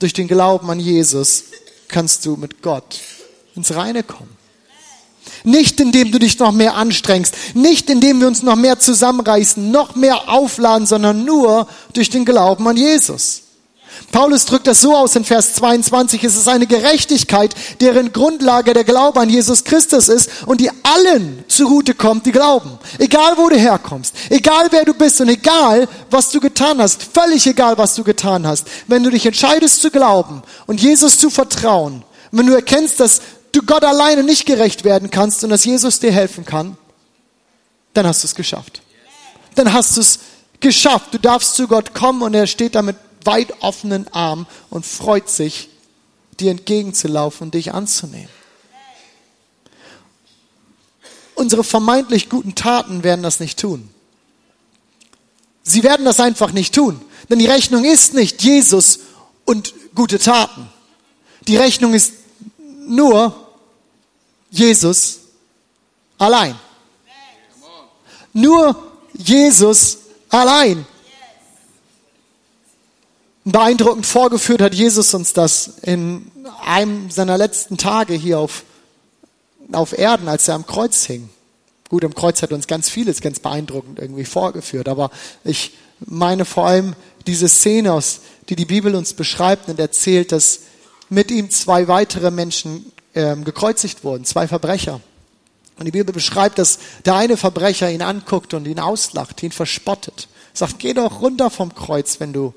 durch 0.00 0.12
den 0.12 0.26
Glauben 0.26 0.68
an 0.70 0.80
Jesus 0.80 1.44
kannst 1.86 2.26
du 2.26 2.36
mit 2.36 2.62
Gott 2.62 2.98
ins 3.54 3.74
Reine 3.74 4.02
kommen. 4.02 4.33
Nicht 5.44 5.80
indem 5.80 6.10
du 6.10 6.18
dich 6.18 6.38
noch 6.38 6.52
mehr 6.52 6.74
anstrengst, 6.74 7.34
nicht 7.54 7.90
indem 7.90 8.20
wir 8.20 8.28
uns 8.28 8.42
noch 8.42 8.56
mehr 8.56 8.78
zusammenreißen, 8.78 9.70
noch 9.70 9.94
mehr 9.94 10.28
aufladen, 10.28 10.86
sondern 10.86 11.24
nur 11.24 11.66
durch 11.92 12.10
den 12.10 12.24
Glauben 12.24 12.66
an 12.66 12.76
Jesus. 12.76 13.44
Paulus 14.12 14.44
drückt 14.44 14.66
das 14.66 14.80
so 14.80 14.94
aus 14.94 15.16
in 15.16 15.24
Vers 15.24 15.54
22, 15.54 16.22
es 16.24 16.36
ist 16.36 16.48
eine 16.48 16.66
Gerechtigkeit, 16.66 17.54
deren 17.80 18.12
Grundlage 18.12 18.72
der 18.72 18.84
Glaube 18.84 19.20
an 19.20 19.28
Jesus 19.28 19.64
Christus 19.64 20.08
ist 20.08 20.30
und 20.46 20.60
die 20.60 20.70
allen 20.82 21.44
zugute 21.48 21.94
kommt, 21.94 22.26
die 22.26 22.32
glauben. 22.32 22.78
Egal 22.98 23.36
wo 23.36 23.48
du 23.48 23.56
herkommst, 23.56 24.14
egal 24.30 24.68
wer 24.70 24.84
du 24.84 24.94
bist 24.94 25.20
und 25.20 25.28
egal 25.28 25.88
was 26.10 26.30
du 26.30 26.40
getan 26.40 26.80
hast, 26.80 27.02
völlig 27.02 27.46
egal 27.46 27.76
was 27.78 27.94
du 27.94 28.04
getan 28.04 28.46
hast, 28.46 28.66
wenn 28.86 29.02
du 29.02 29.10
dich 29.10 29.26
entscheidest 29.26 29.82
zu 29.82 29.90
glauben 29.90 30.42
und 30.66 30.80
Jesus 30.80 31.18
zu 31.18 31.30
vertrauen, 31.30 32.04
wenn 32.30 32.46
du 32.46 32.54
erkennst, 32.54 33.00
dass 33.00 33.20
du 33.54 33.62
Gott 33.62 33.84
alleine 33.84 34.22
nicht 34.22 34.46
gerecht 34.46 34.84
werden 34.84 35.10
kannst 35.10 35.44
und 35.44 35.50
dass 35.50 35.64
Jesus 35.64 36.00
dir 36.00 36.12
helfen 36.12 36.44
kann, 36.44 36.76
dann 37.92 38.06
hast 38.06 38.22
du 38.22 38.26
es 38.26 38.34
geschafft. 38.34 38.82
Dann 39.54 39.72
hast 39.72 39.96
du 39.96 40.00
es 40.00 40.18
geschafft. 40.60 41.14
Du 41.14 41.18
darfst 41.18 41.54
zu 41.54 41.68
Gott 41.68 41.94
kommen 41.94 42.22
und 42.22 42.34
er 42.34 42.46
steht 42.46 42.74
da 42.74 42.82
mit 42.82 42.96
weit 43.24 43.62
offenen 43.62 44.08
Armen 44.12 44.46
und 44.70 44.84
freut 44.84 45.28
sich, 45.28 45.68
dir 46.40 46.50
entgegenzulaufen 46.50 47.46
und 47.46 47.54
dich 47.54 47.72
anzunehmen. 47.72 48.28
Unsere 51.36 51.64
vermeintlich 51.64 52.28
guten 52.28 52.54
Taten 52.54 53.02
werden 53.04 53.22
das 53.22 53.40
nicht 53.40 53.58
tun. 53.58 53.88
Sie 55.62 55.82
werden 55.82 56.04
das 56.04 56.20
einfach 56.20 56.52
nicht 56.52 56.74
tun. 56.74 57.00
Denn 57.30 57.38
die 57.38 57.46
Rechnung 57.46 57.84
ist 57.84 58.14
nicht 58.14 58.42
Jesus 58.42 59.00
und 59.44 59.74
gute 59.94 60.18
Taten. 60.18 60.68
Die 61.48 61.56
Rechnung 61.56 61.94
ist 61.94 62.12
nur 62.86 63.43
Jesus 64.54 65.18
allein. 66.16 66.54
Nur 68.32 68.76
Jesus 69.12 69.98
allein. 70.28 70.86
Beeindruckend 73.44 74.06
vorgeführt 74.06 74.62
hat 74.62 74.74
Jesus 74.74 75.12
uns 75.12 75.32
das 75.32 75.78
in 75.82 76.30
einem 76.64 77.10
seiner 77.10 77.36
letzten 77.36 77.76
Tage 77.76 78.14
hier 78.14 78.38
auf, 78.38 78.62
auf 79.72 79.98
Erden, 79.98 80.28
als 80.28 80.46
er 80.48 80.54
am 80.54 80.66
Kreuz 80.66 81.04
hing. 81.04 81.28
Gut, 81.88 82.04
am 82.04 82.14
Kreuz 82.14 82.40
hat 82.40 82.52
uns 82.52 82.66
ganz 82.68 82.88
vieles 82.88 83.20
ganz 83.20 83.40
beeindruckend 83.40 83.98
irgendwie 83.98 84.24
vorgeführt, 84.24 84.88
aber 84.88 85.10
ich 85.44 85.72
meine 86.06 86.44
vor 86.44 86.66
allem 86.66 86.94
diese 87.26 87.48
Szene, 87.48 87.92
aus, 87.92 88.20
die 88.48 88.56
die 88.56 88.64
Bibel 88.64 88.94
uns 88.94 89.14
beschreibt 89.14 89.68
und 89.68 89.78
erzählt, 89.80 90.32
dass 90.32 90.60
mit 91.08 91.30
ihm 91.30 91.50
zwei 91.50 91.88
weitere 91.88 92.30
Menschen 92.30 92.92
ähm, 93.14 93.44
gekreuzigt 93.44 94.04
wurden, 94.04 94.24
zwei 94.24 94.48
Verbrecher. 94.48 95.00
Und 95.76 95.86
die 95.86 95.90
Bibel 95.90 96.12
beschreibt, 96.12 96.58
dass 96.58 96.78
der 97.04 97.16
eine 97.16 97.36
Verbrecher 97.36 97.90
ihn 97.90 98.02
anguckt 98.02 98.54
und 98.54 98.66
ihn 98.66 98.78
auslacht, 98.78 99.42
ihn 99.42 99.52
verspottet. 99.52 100.28
Sagt, 100.52 100.78
geh 100.78 100.94
doch 100.94 101.20
runter 101.20 101.50
vom 101.50 101.74
Kreuz, 101.74 102.20
wenn 102.20 102.32
du 102.32 102.54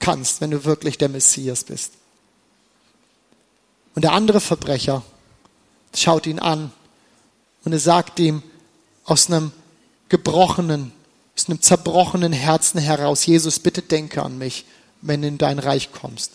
kannst, 0.00 0.40
wenn 0.40 0.50
du 0.50 0.64
wirklich 0.64 0.98
der 0.98 1.08
Messias 1.08 1.64
bist. 1.64 1.92
Und 3.94 4.02
der 4.02 4.12
andere 4.12 4.40
Verbrecher 4.40 5.02
schaut 5.94 6.26
ihn 6.26 6.38
an 6.38 6.72
und 7.64 7.72
er 7.72 7.78
sagt 7.78 8.18
ihm 8.18 8.42
aus 9.04 9.28
einem 9.28 9.52
gebrochenen, 10.08 10.92
aus 11.36 11.48
einem 11.48 11.62
zerbrochenen 11.62 12.32
Herzen 12.32 12.78
heraus, 12.78 13.24
Jesus, 13.24 13.58
bitte 13.58 13.82
denke 13.82 14.22
an 14.22 14.38
mich, 14.38 14.66
wenn 15.00 15.22
du 15.22 15.28
in 15.28 15.38
dein 15.38 15.58
Reich 15.58 15.92
kommst. 15.92 16.32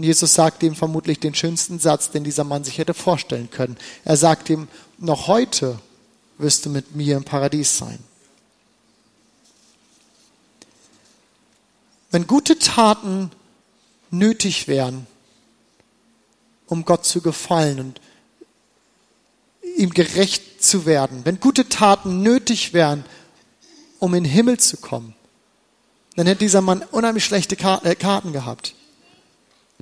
Und 0.00 0.04
Jesus 0.04 0.32
sagt 0.32 0.62
ihm 0.62 0.74
vermutlich 0.74 1.20
den 1.20 1.34
schönsten 1.34 1.78
Satz, 1.78 2.10
den 2.10 2.24
dieser 2.24 2.42
Mann 2.42 2.64
sich 2.64 2.78
hätte 2.78 2.94
vorstellen 2.94 3.50
können. 3.50 3.76
Er 4.02 4.16
sagt 4.16 4.48
ihm, 4.48 4.66
noch 4.96 5.26
heute 5.26 5.78
wirst 6.38 6.64
du 6.64 6.70
mit 6.70 6.96
mir 6.96 7.18
im 7.18 7.24
Paradies 7.24 7.76
sein. 7.76 7.98
Wenn 12.10 12.26
gute 12.26 12.58
Taten 12.58 13.30
nötig 14.10 14.68
wären, 14.68 15.06
um 16.66 16.86
Gott 16.86 17.04
zu 17.04 17.20
gefallen 17.20 17.78
und 17.78 18.00
ihm 19.76 19.90
gerecht 19.90 20.64
zu 20.64 20.86
werden, 20.86 21.26
wenn 21.26 21.40
gute 21.40 21.68
Taten 21.68 22.22
nötig 22.22 22.72
wären, 22.72 23.04
um 23.98 24.14
in 24.14 24.24
den 24.24 24.32
Himmel 24.32 24.58
zu 24.58 24.78
kommen, 24.78 25.14
dann 26.16 26.26
hätte 26.26 26.38
dieser 26.38 26.62
Mann 26.62 26.84
unheimlich 26.90 27.26
schlechte 27.26 27.54
äh, 27.54 27.94
Karten 27.96 28.32
gehabt. 28.32 28.76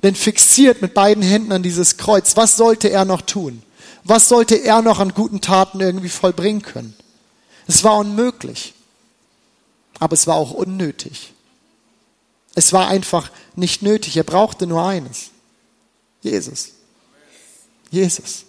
Denn 0.03 0.15
fixiert 0.15 0.81
mit 0.81 0.93
beiden 0.93 1.23
Händen 1.23 1.51
an 1.51 1.63
dieses 1.63 1.97
Kreuz, 1.97 2.37
was 2.37 2.55
sollte 2.55 2.89
er 2.89 3.05
noch 3.05 3.21
tun? 3.21 3.63
Was 4.03 4.29
sollte 4.29 4.55
er 4.55 4.81
noch 4.81 4.99
an 4.99 5.13
guten 5.13 5.41
Taten 5.41 5.81
irgendwie 5.81 6.09
vollbringen 6.09 6.61
können? 6.61 6.95
Es 7.67 7.83
war 7.83 7.97
unmöglich. 7.97 8.73
Aber 9.99 10.13
es 10.13 10.25
war 10.25 10.35
auch 10.35 10.51
unnötig. 10.51 11.33
Es 12.55 12.73
war 12.73 12.87
einfach 12.87 13.31
nicht 13.55 13.81
nötig. 13.81 14.17
Er 14.17 14.23
brauchte 14.23 14.65
nur 14.65 14.85
eines. 14.85 15.31
Jesus. 16.21 16.69
Jesus. 17.91 18.45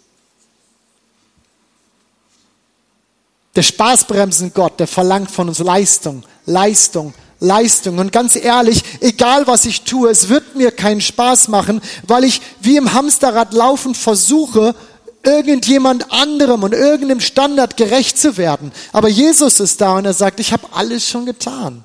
Der 3.57 3.63
Spaßbremsen 3.63 4.55
Gott, 4.55 4.79
der 4.79 4.87
verlangt 4.87 5.31
von 5.31 5.49
uns 5.49 5.59
Leistung, 5.59 6.25
Leistung, 6.47 7.13
Leistung. 7.41 7.99
Und 7.99 8.13
ganz 8.13 8.37
ehrlich, 8.37 8.85
egal 9.01 9.47
was 9.47 9.65
ich 9.65 9.83
tue, 9.83 10.11
es 10.11 10.29
wird 10.29 10.57
mir 10.57 10.71
keinen 10.71 11.01
Spaß 11.01 11.49
machen, 11.49 11.81
weil 12.07 12.25
ich 12.25 12.41
wie 12.61 12.77
im 12.77 12.93
Hamsterrad 12.93 13.55
laufen 13.55 13.95
versuche, 13.95 14.75
irgendjemand 15.23 16.13
anderem 16.13 16.63
und 16.63 16.73
irgendeinem 16.73 17.21
Standard 17.21 17.77
gerecht 17.77 18.19
zu 18.19 18.37
werden. 18.37 18.73
Aber 18.93 19.09
Jesus 19.09 19.61
ist 19.61 19.81
da 19.81 19.97
und 19.97 20.05
er 20.05 20.15
sagt, 20.15 20.41
ich 20.41 20.53
habe 20.53 20.69
alles 20.73 21.09
schon 21.09 21.27
getan. 21.27 21.85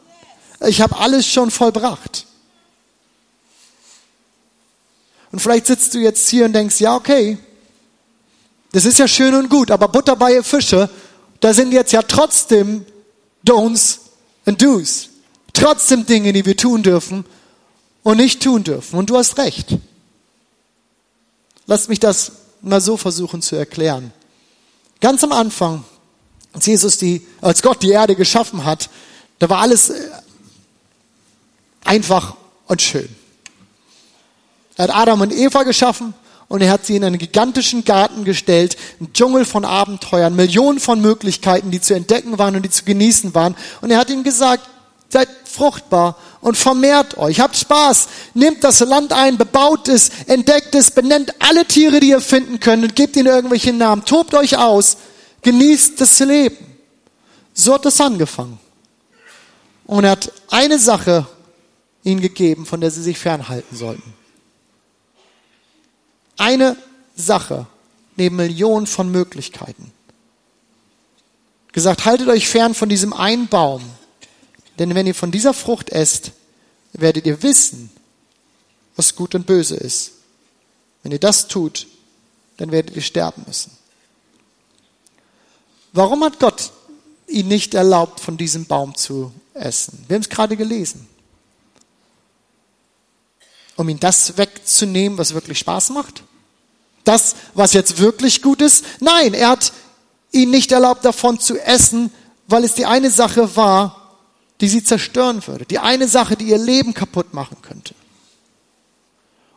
Ich 0.66 0.82
habe 0.82 0.98
alles 0.98 1.28
schon 1.28 1.52
vollbracht. 1.52 2.26
Und 5.32 5.40
vielleicht 5.40 5.68
sitzt 5.68 5.94
du 5.94 6.00
jetzt 6.00 6.30
hier 6.30 6.46
und 6.46 6.54
denkst, 6.54 6.80
ja, 6.80 6.96
okay, 6.96 7.38
das 8.72 8.86
ist 8.86 9.00
ja 9.00 9.08
schön 9.08 9.34
und 9.36 9.50
gut, 9.50 9.72
aber 9.72 9.88
Butter 9.88 10.16
bei 10.16 10.42
Fische, 10.44 10.90
da 11.40 11.54
sind 11.54 11.74
jetzt 11.74 11.92
ja 11.92 12.02
trotzdem 12.02 12.86
Don'ts 13.46 14.00
und 14.46 14.62
Do's. 14.62 15.10
Trotzdem 15.56 16.06
Dinge, 16.06 16.34
die 16.34 16.46
wir 16.46 16.58
tun 16.58 16.84
dürfen 16.84 17.26
und 18.04 18.18
nicht 18.18 18.44
tun 18.44 18.64
dürfen. 18.64 19.00
Und 19.00 19.10
du 19.10 19.18
hast 19.18 19.38
recht. 19.38 19.78
Lass 21.66 21.88
mich 21.88 22.00
das 22.00 22.34
mal 22.62 22.82
so 22.82 22.98
versuchen 22.98 23.42
zu 23.42 23.56
erklären. 23.56 24.12
Ganz 25.00 25.24
am 25.24 25.32
Anfang, 25.32 25.84
als 26.54 26.66
Jesus 26.66 26.98
die, 26.98 27.26
als 27.42 27.62
Gott 27.62 27.82
die 27.82 27.90
Erde 27.90 28.16
geschaffen 28.16 28.66
hat, 28.66 28.90
da 29.40 29.50
war 29.50 29.60
alles 29.60 29.90
äh, 29.90 30.10
einfach 31.84 32.36
und 32.68 32.82
schön. 32.82 33.10
Er 34.76 34.86
hat 34.86 34.96
Adam 34.96 35.22
und 35.22 35.34
Eva 35.34 35.64
geschaffen 35.64 36.14
und 36.50 36.62
er 36.62 36.70
hat 36.70 36.86
sie 36.86 36.98
in 36.98 37.04
einen 37.04 37.18
gigantischen 37.18 37.86
Garten 37.86 38.26
gestellt, 38.26 38.78
einen 39.00 39.14
Dschungel 39.14 39.46
von 39.46 39.64
Abenteuern, 39.64 40.36
Millionen 40.36 40.80
von 40.80 41.02
Möglichkeiten, 41.02 41.72
die 41.72 41.82
zu 41.82 41.94
entdecken 41.94 42.38
waren 42.38 42.56
und 42.56 42.64
die 42.64 42.70
zu 42.70 42.84
genießen 42.84 43.34
waren. 43.34 43.56
Und 43.82 43.92
er 43.92 43.98
hat 43.98 44.10
ihnen 44.10 44.24
gesagt, 44.24 44.68
seid 45.16 45.30
fruchtbar 45.46 46.18
und 46.42 46.58
vermehrt 46.58 47.18
euch, 47.18 47.40
habt 47.40 47.56
Spaß, 47.56 48.10
nehmt 48.34 48.66
das 48.66 48.82
Land 48.82 49.14
ein, 49.14 49.38
bebaut 49.38 49.88
es, 49.88 50.10
entdeckt 50.28 50.76
es, 50.76 50.92
benennt 50.92 51.34
alle 51.40 51.66
Tiere, 51.66 52.02
die 52.02 52.10
ihr 52.10 52.20
finden 52.20 52.60
könnt 52.60 52.84
und 52.84 52.98
gebt 52.98 53.16
ihnen 53.16 53.28
irgendwelche 53.28 53.72
Namen, 53.72 54.04
tobt 54.04 54.34
euch 54.34 54.58
aus, 54.58 54.98
genießt 55.42 56.02
das 56.02 56.20
Leben. 56.20 56.58
So 57.54 57.76
hat 57.76 57.86
es 57.86 58.02
angefangen. 58.02 58.60
Und 59.86 60.04
er 60.04 60.12
hat 60.12 60.34
eine 60.50 60.80
Sache 60.80 61.26
ihnen 62.04 62.20
gegeben, 62.20 62.66
von 62.66 62.82
der 62.82 62.92
sie 62.92 63.02
sich 63.02 63.18
fernhalten 63.18 63.78
sollten. 63.78 64.14
Eine 66.38 66.76
Sache 67.16 67.68
neben 68.18 68.36
Millionen 68.36 68.86
von 68.86 69.10
Möglichkeiten. 69.10 69.94
Gesagt, 71.72 72.04
haltet 72.04 72.28
euch 72.28 72.50
fern 72.50 72.74
von 72.74 72.90
diesem 72.90 73.14
einen 73.14 73.48
Baum, 73.48 73.82
denn 74.80 74.96
wenn 74.96 75.08
ihr 75.08 75.16
von 75.16 75.32
dieser 75.32 75.54
Frucht 75.54 75.90
esst, 75.90 76.32
werdet 76.94 77.26
ihr 77.26 77.42
wissen, 77.44 77.90
was 78.96 79.16
gut 79.16 79.36
und 79.36 79.46
böse 79.46 79.76
ist. 79.76 80.12
Wenn 81.04 81.12
ihr 81.12 81.20
das 81.20 81.48
tut, 81.48 81.88
dann 82.58 82.72
werdet 82.72 82.96
ihr 82.96 83.02
sterben 83.02 83.44
müssen. 83.48 83.72
Warum 85.94 86.24
hat 86.24 86.40
Gott 86.40 86.72
ihn 87.28 87.48
nicht 87.48 87.74
erlaubt, 87.74 88.20
von 88.20 88.38
diesem 88.38 88.66
Baum 88.66 88.96
zu 88.96 89.32
essen? 89.54 90.04
Wir 90.08 90.16
haben 90.16 90.22
es 90.22 90.30
gerade 90.30 90.58
gelesen. 90.58 91.08
Um 93.78 93.90
ihn 93.90 94.00
das 94.00 94.38
wegzunehmen, 94.38 95.18
was 95.18 95.34
wirklich 95.34 95.60
Spaß 95.60 95.90
macht? 95.92 96.24
Das, 97.04 97.36
was 97.54 97.74
jetzt 97.74 98.00
wirklich 98.00 98.42
gut 98.42 98.62
ist? 98.62 98.84
Nein, 99.00 99.34
er 99.34 99.50
hat 99.50 99.74
ihn 100.32 100.50
nicht 100.50 100.72
erlaubt, 100.72 101.06
davon 101.06 101.40
zu 101.40 101.60
essen, 101.60 102.12
weil 102.48 102.64
es 102.64 102.74
die 102.74 102.86
eine 102.86 103.10
Sache 103.10 103.56
war, 103.56 104.05
die 104.62 104.68
sie 104.68 104.84
zerstören 104.84 105.46
würde. 105.48 105.66
Die 105.66 105.80
eine 105.80 106.08
Sache, 106.08 106.36
die 106.36 106.46
ihr 106.46 106.58
Leben 106.58 106.94
kaputt 106.94 107.34
machen 107.34 107.58
könnte. 107.62 107.94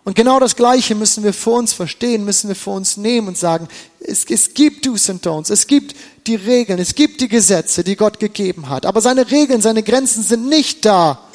Und 0.04 0.14
genau 0.14 0.40
das 0.40 0.56
Gleiche 0.56 0.94
müssen 0.94 1.22
wir 1.22 1.34
vor 1.34 1.58
uns 1.58 1.74
verstehen, 1.74 2.24
müssen 2.24 2.48
wir 2.48 2.56
vor 2.56 2.76
uns 2.76 2.96
nehmen 2.96 3.28
und 3.28 3.36
sagen, 3.36 3.68
es, 4.00 4.24
es 4.24 4.54
gibt 4.54 4.86
Do's 4.86 5.10
und 5.10 5.26
Don'ts, 5.26 5.52
es 5.52 5.66
gibt 5.66 5.94
die 6.26 6.34
Regeln, 6.34 6.78
es 6.78 6.94
gibt 6.94 7.20
die 7.20 7.28
Gesetze, 7.28 7.84
die 7.84 7.94
Gott 7.94 8.18
gegeben 8.18 8.70
hat. 8.70 8.86
Aber 8.86 9.02
seine 9.02 9.30
Regeln, 9.30 9.60
seine 9.60 9.82
Grenzen 9.82 10.22
sind 10.22 10.48
nicht 10.48 10.86
da, 10.86 11.28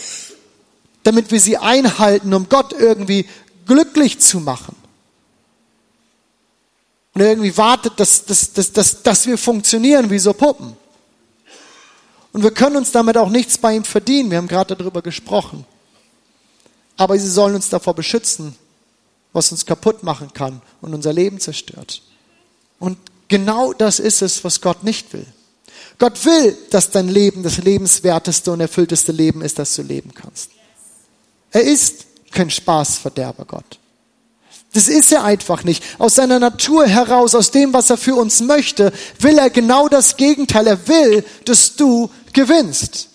damit 1.04 1.32
wir 1.32 1.39
sie 1.39 1.58
einhalten, 1.58 2.34
um 2.34 2.49
Gott 2.49 2.73
irgendwie 2.73 3.28
glücklich 3.67 4.19
zu 4.19 4.39
machen. 4.39 4.76
Und 7.13 7.21
irgendwie 7.21 7.56
wartet, 7.56 7.99
dass, 7.99 8.26
dass, 8.26 8.54
dass, 8.54 8.71
dass, 8.71 9.04
dass 9.04 9.28
wir 9.28 9.38
funktionieren 9.38 10.10
wie 10.10 10.17
so 10.17 10.34
Puppen. 10.34 10.76
Und 12.33 12.43
wir 12.43 12.51
können 12.51 12.75
uns 12.75 12.91
damit 12.91 13.15
auch 13.15 13.29
nichts 13.29 13.57
bei 13.57 13.75
ihm 13.75 13.85
verdienen. 13.85 14.31
Wir 14.31 14.39
haben 14.39 14.47
gerade 14.47 14.75
darüber 14.75 15.01
gesprochen. 15.01 15.65
Aber 16.97 17.17
sie 17.17 17.29
sollen 17.29 17.55
uns 17.55 17.69
davor 17.69 17.93
beschützen, 17.93 18.55
was 19.31 19.51
uns 19.51 19.65
kaputt 19.65 20.03
machen 20.03 20.33
kann 20.33 20.61
und 20.81 20.93
unser 20.93 21.13
Leben 21.13 21.39
zerstört. 21.39 22.01
Und 22.79 22.97
genau 23.27 23.73
das 23.73 23.99
ist 23.99 24.21
es, 24.21 24.43
was 24.43 24.61
Gott 24.61 24.83
nicht 24.83 25.13
will. 25.13 25.25
Gott 25.99 26.25
will, 26.25 26.57
dass 26.71 26.91
dein 26.91 27.07
Leben 27.07 27.43
das 27.43 27.57
lebenswerteste 27.57 28.51
und 28.51 28.59
erfüllteste 28.59 29.11
Leben 29.11 29.41
ist, 29.41 29.59
das 29.59 29.75
du 29.75 29.83
leben 29.83 30.13
kannst. 30.13 30.51
Er 31.51 31.61
ist 31.61 32.05
kein 32.31 32.49
Spaßverderber, 32.49 33.45
Gott. 33.45 33.79
Das 34.73 34.87
ist 34.87 35.11
er 35.11 35.23
einfach 35.23 35.63
nicht. 35.63 35.83
Aus 35.99 36.15
seiner 36.15 36.39
Natur 36.39 36.87
heraus, 36.87 37.35
aus 37.35 37.51
dem, 37.51 37.73
was 37.73 37.91
er 37.91 37.97
für 37.97 38.15
uns 38.15 38.41
möchte, 38.41 38.91
will 39.19 39.37
er 39.37 39.51
genau 39.51 39.87
das 39.87 40.17
Gegenteil. 40.17 40.65
Er 40.65 40.87
will, 40.87 41.23
dass 41.45 41.75
du 41.75 42.09
gewinnst. 42.33 43.09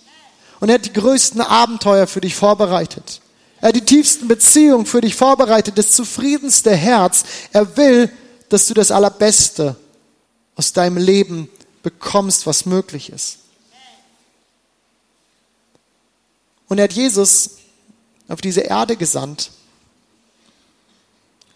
Und 0.61 0.69
er 0.69 0.77
hat 0.77 0.87
die 0.87 0.93
größten 0.93 1.41
Abenteuer 1.41 2.07
für 2.07 2.21
dich 2.21 2.35
vorbereitet. 2.35 3.21
Er 3.61 3.69
hat 3.69 3.77
die 3.77 3.85
tiefsten 3.85 4.29
Beziehungen 4.29 4.87
für 4.87 5.01
dich 5.01 5.15
vorbereitet, 5.15 5.79
das 5.79 5.93
zufriedenste 5.93 6.75
Herz. 6.75 7.25
Er 7.53 7.77
will, 7.77 8.11
dass 8.49 8.67
du 8.67 8.75
das 8.75 8.91
Allerbeste 8.91 9.77
aus 10.55 10.73
deinem 10.73 10.97
Leben 10.97 11.49
bekommst, 11.83 12.47
was 12.47 12.67
möglich 12.67 13.11
ist. 13.11 13.39
Und 16.69 16.79
er 16.79 16.85
hat 16.85 16.93
Jesus 16.93 17.51
auf 18.29 18.41
diese 18.41 18.61
Erde 18.61 18.97
gesandt. 18.97 19.51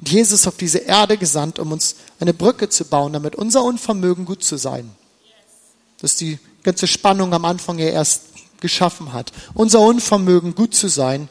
Und 0.01 0.09
Jesus 0.09 0.47
auf 0.47 0.57
diese 0.57 0.79
Erde 0.79 1.19
gesandt, 1.19 1.59
um 1.59 1.71
uns 1.71 1.97
eine 2.19 2.35
Brücke 2.35 2.69
zu 2.69 2.85
bauen, 2.85 3.13
damit 3.13 3.37
unser 3.37 3.63
Unvermögen 3.63 4.25
gut 4.25 4.43
zu 4.43 4.57
sein. 4.57 4.91
Das 6.01 6.13
ist 6.13 6.21
die 6.21 6.39
ganze 6.63 6.87
Spannung 6.87 7.35
am 7.35 7.45
Anfang 7.45 7.79
ja 7.79 7.89
erst 7.89 8.23
geschaffen 8.61 9.13
hat. 9.13 9.33
Unser 9.55 9.81
Unvermögen, 9.81 10.55
gut 10.55 10.75
zu 10.75 10.89
sein, 10.89 11.29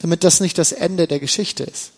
damit 0.00 0.24
das 0.24 0.40
nicht 0.40 0.58
das 0.58 0.72
Ende 0.72 1.06
der 1.06 1.20
Geschichte 1.20 1.64
ist. 1.64 1.92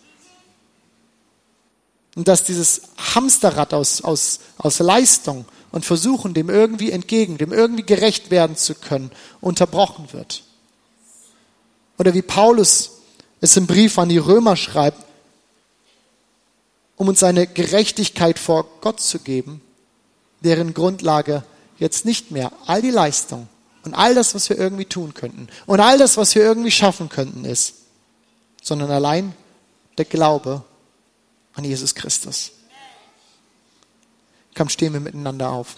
Und 2.14 2.28
dass 2.28 2.44
dieses 2.44 2.82
Hamsterrad 3.14 3.72
aus, 3.72 4.02
aus, 4.02 4.40
aus 4.58 4.78
Leistung 4.80 5.46
und 5.70 5.86
Versuchen, 5.86 6.34
dem 6.34 6.50
irgendwie 6.50 6.90
entgegen, 6.90 7.38
dem 7.38 7.52
irgendwie 7.52 7.84
gerecht 7.84 8.30
werden 8.30 8.56
zu 8.56 8.74
können, 8.74 9.10
unterbrochen 9.40 10.12
wird. 10.12 10.42
Oder 11.98 12.12
wie 12.12 12.22
Paulus 12.22 12.90
es 13.40 13.56
im 13.56 13.66
Brief 13.66 13.98
an 13.98 14.08
die 14.08 14.18
Römer 14.18 14.56
schreibt, 14.56 15.04
um 16.96 17.08
uns 17.08 17.22
eine 17.22 17.46
Gerechtigkeit 17.46 18.38
vor 18.38 18.66
Gott 18.80 19.00
zu 19.00 19.18
geben, 19.18 19.62
deren 20.40 20.74
Grundlage 20.74 21.42
jetzt 21.78 22.04
nicht 22.04 22.30
mehr 22.30 22.52
all 22.66 22.82
die 22.82 22.90
Leistung 22.90 23.48
und 23.84 23.94
all 23.94 24.14
das, 24.14 24.34
was 24.34 24.48
wir 24.48 24.58
irgendwie 24.58 24.84
tun 24.84 25.14
könnten 25.14 25.48
und 25.66 25.80
all 25.80 25.98
das, 25.98 26.16
was 26.16 26.34
wir 26.34 26.42
irgendwie 26.42 26.70
schaffen 26.70 27.08
könnten, 27.08 27.44
ist, 27.44 27.74
sondern 28.62 28.90
allein 28.90 29.34
der 29.98 30.04
Glaube 30.04 30.64
an 31.54 31.64
Jesus 31.64 31.94
Christus. 31.94 32.52
Komm, 34.54 34.68
stehen 34.68 34.92
wir 34.92 35.00
miteinander 35.00 35.50
auf. 35.50 35.76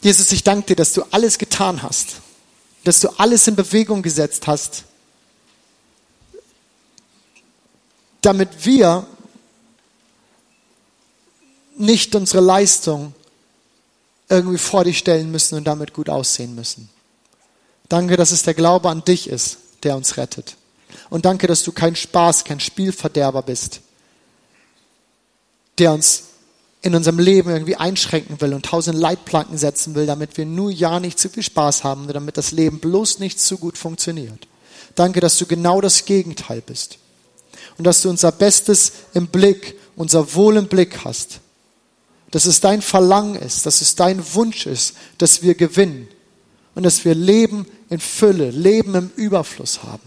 Jesus, 0.00 0.30
ich 0.30 0.44
danke 0.44 0.68
dir, 0.68 0.76
dass 0.76 0.92
du 0.92 1.02
alles 1.10 1.36
getan 1.36 1.82
hast, 1.82 2.20
dass 2.84 3.00
du 3.00 3.08
alles 3.18 3.48
in 3.48 3.56
Bewegung 3.56 4.02
gesetzt 4.02 4.46
hast, 4.46 4.84
damit 8.20 8.64
wir 8.64 9.06
nicht 11.78 12.14
unsere 12.14 12.42
Leistung 12.42 13.14
irgendwie 14.28 14.58
vor 14.58 14.84
dich 14.84 14.98
stellen 14.98 15.30
müssen 15.30 15.56
und 15.56 15.64
damit 15.64 15.92
gut 15.92 16.08
aussehen 16.08 16.54
müssen. 16.54 16.88
Danke, 17.88 18.16
dass 18.16 18.32
es 18.32 18.42
der 18.42 18.54
Glaube 18.54 18.88
an 18.88 19.04
dich 19.04 19.28
ist, 19.28 19.58
der 19.82 19.96
uns 19.96 20.16
rettet. 20.16 20.56
Und 21.10 21.24
danke, 21.24 21.46
dass 21.46 21.62
du 21.62 21.72
kein 21.72 21.94
Spaß, 21.94 22.44
kein 22.44 22.58
Spielverderber 22.58 23.42
bist, 23.42 23.80
der 25.78 25.92
uns 25.92 26.24
in 26.82 26.94
unserem 26.94 27.18
Leben 27.18 27.50
irgendwie 27.50 27.76
einschränken 27.76 28.40
will 28.40 28.54
und 28.54 28.64
tausend 28.64 28.98
Leitplanken 28.98 29.58
setzen 29.58 29.94
will, 29.94 30.06
damit 30.06 30.36
wir 30.36 30.46
nur 30.46 30.70
ja 30.70 31.00
nicht 31.00 31.18
zu 31.18 31.28
viel 31.28 31.42
Spaß 31.42 31.84
haben, 31.84 32.06
damit 32.08 32.36
das 32.36 32.52
Leben 32.52 32.78
bloß 32.78 33.18
nicht 33.18 33.40
zu 33.40 33.58
gut 33.58 33.76
funktioniert. 33.76 34.46
Danke, 34.94 35.20
dass 35.20 35.38
du 35.38 35.46
genau 35.46 35.80
das 35.80 36.04
Gegenteil 36.04 36.62
bist. 36.62 36.98
Und 37.78 37.84
dass 37.84 38.02
du 38.02 38.08
unser 38.08 38.32
Bestes 38.32 38.92
im 39.14 39.26
Blick, 39.26 39.78
unser 39.96 40.34
Wohl 40.34 40.56
im 40.56 40.68
Blick 40.68 41.04
hast. 41.04 41.40
Dass 42.36 42.44
es 42.44 42.60
dein 42.60 42.82
Verlangen 42.82 43.36
ist, 43.36 43.64
dass 43.64 43.80
es 43.80 43.94
dein 43.94 44.22
Wunsch 44.34 44.66
ist, 44.66 44.94
dass 45.16 45.42
wir 45.42 45.54
gewinnen. 45.54 46.06
Und 46.74 46.82
dass 46.82 47.04
wir 47.06 47.14
Leben 47.14 47.66
in 47.88 48.00
Fülle, 48.00 48.50
Leben 48.50 48.94
im 48.94 49.10
Überfluss 49.16 49.82
haben. 49.82 50.02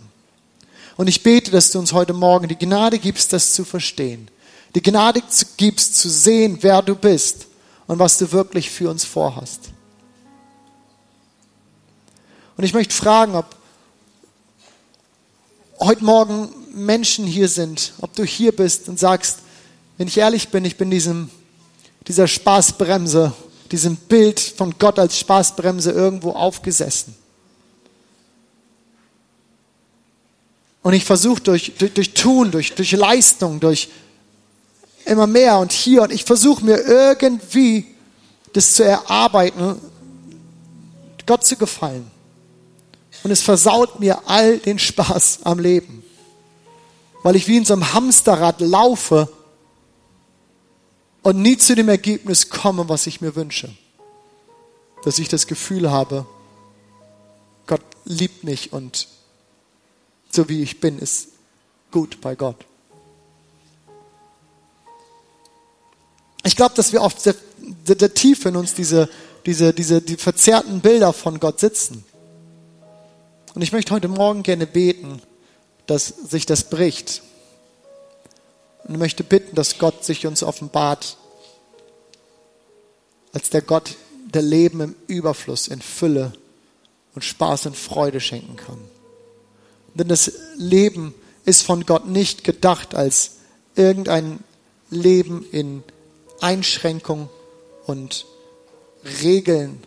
Und 0.97 1.07
ich 1.07 1.23
bete, 1.23 1.49
dass 1.49 1.71
du 1.71 1.79
uns 1.79 1.93
heute 1.93 2.13
Morgen 2.13 2.47
die 2.47 2.57
Gnade 2.57 2.99
gibst, 2.99 3.33
das 3.33 3.53
zu 3.53 3.65
verstehen 3.65 4.29
die 4.75 4.81
Gnade 4.81 5.21
gibst 5.57 5.97
zu 5.97 6.09
sehen, 6.09 6.59
wer 6.61 6.81
du 6.81 6.95
bist 6.95 7.47
und 7.87 7.99
was 7.99 8.17
du 8.17 8.31
wirklich 8.31 8.69
für 8.69 8.89
uns 8.89 9.03
vorhast. 9.03 9.69
Und 12.55 12.63
ich 12.63 12.73
möchte 12.73 12.93
fragen, 12.93 13.35
ob 13.35 13.55
heute 15.79 16.03
Morgen 16.03 16.49
Menschen 16.73 17.25
hier 17.25 17.47
sind, 17.47 17.93
ob 18.01 18.13
du 18.13 18.23
hier 18.23 18.55
bist 18.55 18.89
und 18.89 18.99
sagst, 18.99 19.39
wenn 19.97 20.07
ich 20.07 20.17
ehrlich 20.17 20.49
bin, 20.49 20.65
ich 20.65 20.77
bin 20.77 20.91
diesem, 20.91 21.29
dieser 22.09 22.27
Spaßbremse, 22.27 23.31
diesem 23.71 23.95
Bild 23.95 24.39
von 24.39 24.73
Gott 24.79 24.97
als 24.97 25.17
Spaßbremse 25.19 25.91
irgendwo 25.91 26.31
aufgesessen. 26.31 27.15
Und 30.81 30.93
ich 30.93 31.05
versuche 31.05 31.41
durch, 31.41 31.73
durch, 31.77 31.93
durch 31.93 32.13
Tun, 32.15 32.49
durch, 32.49 32.73
durch 32.73 32.91
Leistung, 32.93 33.59
durch 33.59 33.89
immer 35.05 35.27
mehr 35.27 35.59
und 35.59 35.71
hier 35.71 36.01
und 36.01 36.11
ich 36.11 36.25
versuche 36.25 36.65
mir 36.65 36.79
irgendwie 36.79 37.85
das 38.53 38.73
zu 38.73 38.83
erarbeiten, 38.83 39.75
Gott 41.27 41.45
zu 41.45 41.57
gefallen. 41.57 42.09
Und 43.23 43.29
es 43.29 43.43
versaut 43.43 43.99
mir 43.99 44.27
all 44.27 44.57
den 44.57 44.79
Spaß 44.79 45.41
am 45.43 45.59
Leben, 45.59 46.03
weil 47.21 47.35
ich 47.35 47.47
wie 47.47 47.57
in 47.57 47.65
so 47.65 47.73
einem 47.73 47.93
Hamsterrad 47.93 48.61
laufe 48.61 49.29
und 51.23 51.41
nie 51.41 51.57
zu 51.57 51.75
dem 51.75 51.89
Ergebnis 51.89 52.49
komme, 52.49 52.87
was 52.89 53.07
ich 53.07 53.21
mir 53.21 53.35
wünsche. 53.35 53.69
Dass 55.03 55.19
ich 55.19 55.29
das 55.29 55.47
Gefühl 55.47 55.91
habe, 55.91 56.25
Gott 57.67 57.81
liebt 58.05 58.43
mich 58.43 58.73
und 58.73 59.07
so 60.31 60.49
wie 60.49 60.61
ich 60.61 60.79
bin, 60.79 60.99
ist 60.99 61.29
gut 61.91 62.21
bei 62.21 62.35
Gott. 62.35 62.65
Ich 66.43 66.55
glaube, 66.55 66.75
dass 66.75 66.93
wir 66.93 67.01
oft 67.01 67.21
sehr, 67.21 67.35
sehr, 67.85 67.97
sehr, 67.99 68.13
tief 68.13 68.45
in 68.45 68.55
uns 68.55 68.73
diese, 68.73 69.09
diese, 69.45 69.73
diese 69.73 70.01
die 70.01 70.15
verzerrten 70.15 70.79
Bilder 70.81 71.13
von 71.13 71.39
Gott 71.39 71.59
sitzen. 71.59 72.03
Und 73.53 73.61
ich 73.61 73.71
möchte 73.71 73.93
heute 73.93 74.07
Morgen 74.07 74.43
gerne 74.43 74.65
beten, 74.65 75.21
dass 75.85 76.07
sich 76.07 76.45
das 76.45 76.69
bricht. 76.69 77.23
Und 78.83 78.97
möchte 78.97 79.23
bitten, 79.23 79.55
dass 79.55 79.77
Gott 79.77 80.03
sich 80.03 80.25
uns 80.25 80.43
offenbart 80.43 81.17
als 83.33 83.49
der 83.49 83.61
Gott, 83.61 83.95
der 84.33 84.41
Leben 84.41 84.81
im 84.81 84.95
Überfluss, 85.07 85.67
in 85.67 85.81
Fülle 85.81 86.33
und 87.15 87.23
Spaß 87.23 87.67
und 87.67 87.77
Freude 87.77 88.19
schenken 88.19 88.55
kann. 88.55 88.79
Denn 89.93 90.07
das 90.07 90.31
Leben 90.55 91.13
ist 91.45 91.63
von 91.63 91.85
Gott 91.85 92.07
nicht 92.07 92.43
gedacht 92.43 92.95
als 92.95 93.37
irgendein 93.75 94.39
Leben 94.89 95.45
in 95.51 95.83
Einschränkungen 96.41 97.29
und 97.85 98.25
Regeln, 99.21 99.83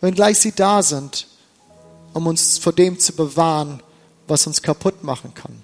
wenngleich 0.00 0.38
sie 0.38 0.52
da 0.52 0.82
sind, 0.82 1.26
um 2.14 2.26
uns 2.26 2.58
vor 2.58 2.72
dem 2.72 2.98
zu 2.98 3.12
bewahren, 3.12 3.82
was 4.26 4.46
uns 4.46 4.62
kaputt 4.62 5.02
machen 5.02 5.34
kann. 5.34 5.62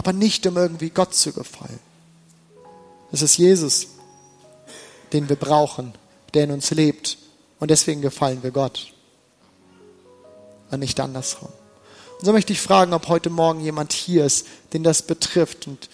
Aber 0.00 0.14
nicht, 0.14 0.46
um 0.46 0.56
irgendwie 0.56 0.88
Gott 0.88 1.14
zu 1.14 1.30
gefallen. 1.30 1.78
Es 3.12 3.20
ist 3.20 3.36
Jesus, 3.36 3.88
den 5.12 5.28
wir 5.28 5.36
brauchen, 5.36 5.92
der 6.32 6.44
in 6.44 6.52
uns 6.52 6.70
lebt. 6.70 7.18
Und 7.58 7.70
deswegen 7.70 8.00
gefallen 8.00 8.42
wir 8.42 8.50
Gott. 8.50 8.94
Und 10.70 10.80
nicht 10.80 10.98
andersrum. 11.00 11.50
Und 12.18 12.24
so 12.24 12.32
möchte 12.32 12.54
ich 12.54 12.62
fragen, 12.62 12.94
ob 12.94 13.08
heute 13.08 13.28
Morgen 13.28 13.60
jemand 13.60 13.92
hier 13.92 14.24
ist, 14.24 14.46
den 14.72 14.82
das 14.82 15.02
betrifft 15.02 15.66
und 15.66 15.90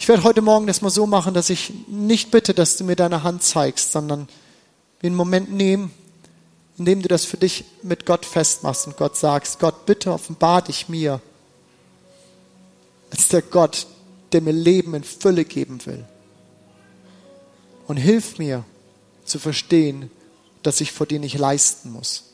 ich 0.00 0.08
werde 0.08 0.24
heute 0.24 0.42
Morgen 0.42 0.66
das 0.66 0.82
mal 0.82 0.90
so 0.90 1.06
machen, 1.06 1.34
dass 1.34 1.50
ich 1.50 1.72
nicht 1.86 2.32
bitte, 2.32 2.54
dass 2.54 2.76
du 2.76 2.82
mir 2.82 2.96
deine 2.96 3.22
Hand 3.22 3.44
zeigst, 3.44 3.92
sondern 3.92 4.28
wir 4.98 5.06
einen 5.06 5.16
Moment 5.16 5.52
nehmen, 5.52 5.92
in 6.76 6.86
dem 6.86 7.02
du 7.02 7.08
das 7.08 7.24
für 7.24 7.36
dich 7.36 7.64
mit 7.84 8.04
Gott 8.04 8.26
festmachst 8.26 8.88
und 8.88 8.96
Gott 8.96 9.16
sagst, 9.16 9.60
Gott, 9.60 9.86
bitte 9.86 10.12
offenbar 10.12 10.62
dich 10.62 10.88
mir 10.88 11.20
als 13.10 13.28
der 13.28 13.42
Gott, 13.42 13.86
der 14.32 14.40
mir 14.40 14.52
Leben 14.52 14.94
in 14.94 15.04
Fülle 15.04 15.44
geben 15.44 15.84
will. 15.86 16.04
Und 17.86 17.96
hilf 17.96 18.38
mir 18.38 18.64
zu 19.24 19.38
verstehen, 19.38 20.10
dass 20.62 20.80
ich 20.80 20.92
vor 20.92 21.06
dir 21.06 21.20
nicht 21.20 21.38
leisten 21.38 21.90
muss, 21.90 22.24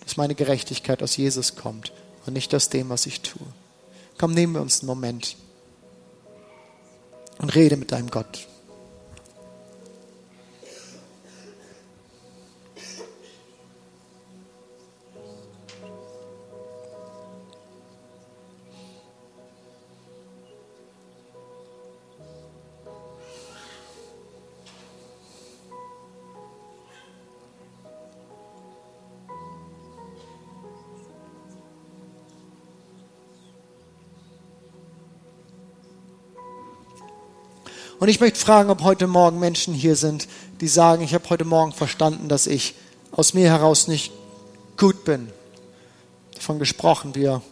dass 0.00 0.16
meine 0.16 0.34
Gerechtigkeit 0.34 1.02
aus 1.02 1.16
Jesus 1.16 1.56
kommt 1.56 1.92
und 2.26 2.34
nicht 2.34 2.54
aus 2.54 2.68
dem, 2.68 2.88
was 2.88 3.06
ich 3.06 3.20
tue. 3.20 3.46
Komm, 4.18 4.32
nehmen 4.32 4.54
wir 4.54 4.60
uns 4.60 4.80
einen 4.80 4.88
Moment 4.88 5.36
und 7.38 7.54
rede 7.54 7.76
mit 7.76 7.90
deinem 7.90 8.10
Gott. 8.10 8.46
Und 38.02 38.08
ich 38.08 38.18
möchte 38.18 38.40
fragen, 38.40 38.68
ob 38.68 38.82
heute 38.82 39.06
Morgen 39.06 39.38
Menschen 39.38 39.74
hier 39.74 39.94
sind, 39.94 40.26
die 40.60 40.66
sagen, 40.66 41.04
ich 41.04 41.14
habe 41.14 41.30
heute 41.30 41.44
Morgen 41.44 41.72
verstanden, 41.72 42.28
dass 42.28 42.48
ich 42.48 42.74
aus 43.12 43.32
mir 43.32 43.48
heraus 43.48 43.86
nicht 43.86 44.10
gut 44.76 45.04
bin. 45.04 45.28
Davon 46.34 46.58
gesprochen, 46.58 47.14
wir 47.14 47.42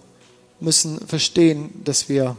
müssen 0.59 1.07
verstehen, 1.07 1.71
dass 1.85 2.09
wir 2.09 2.35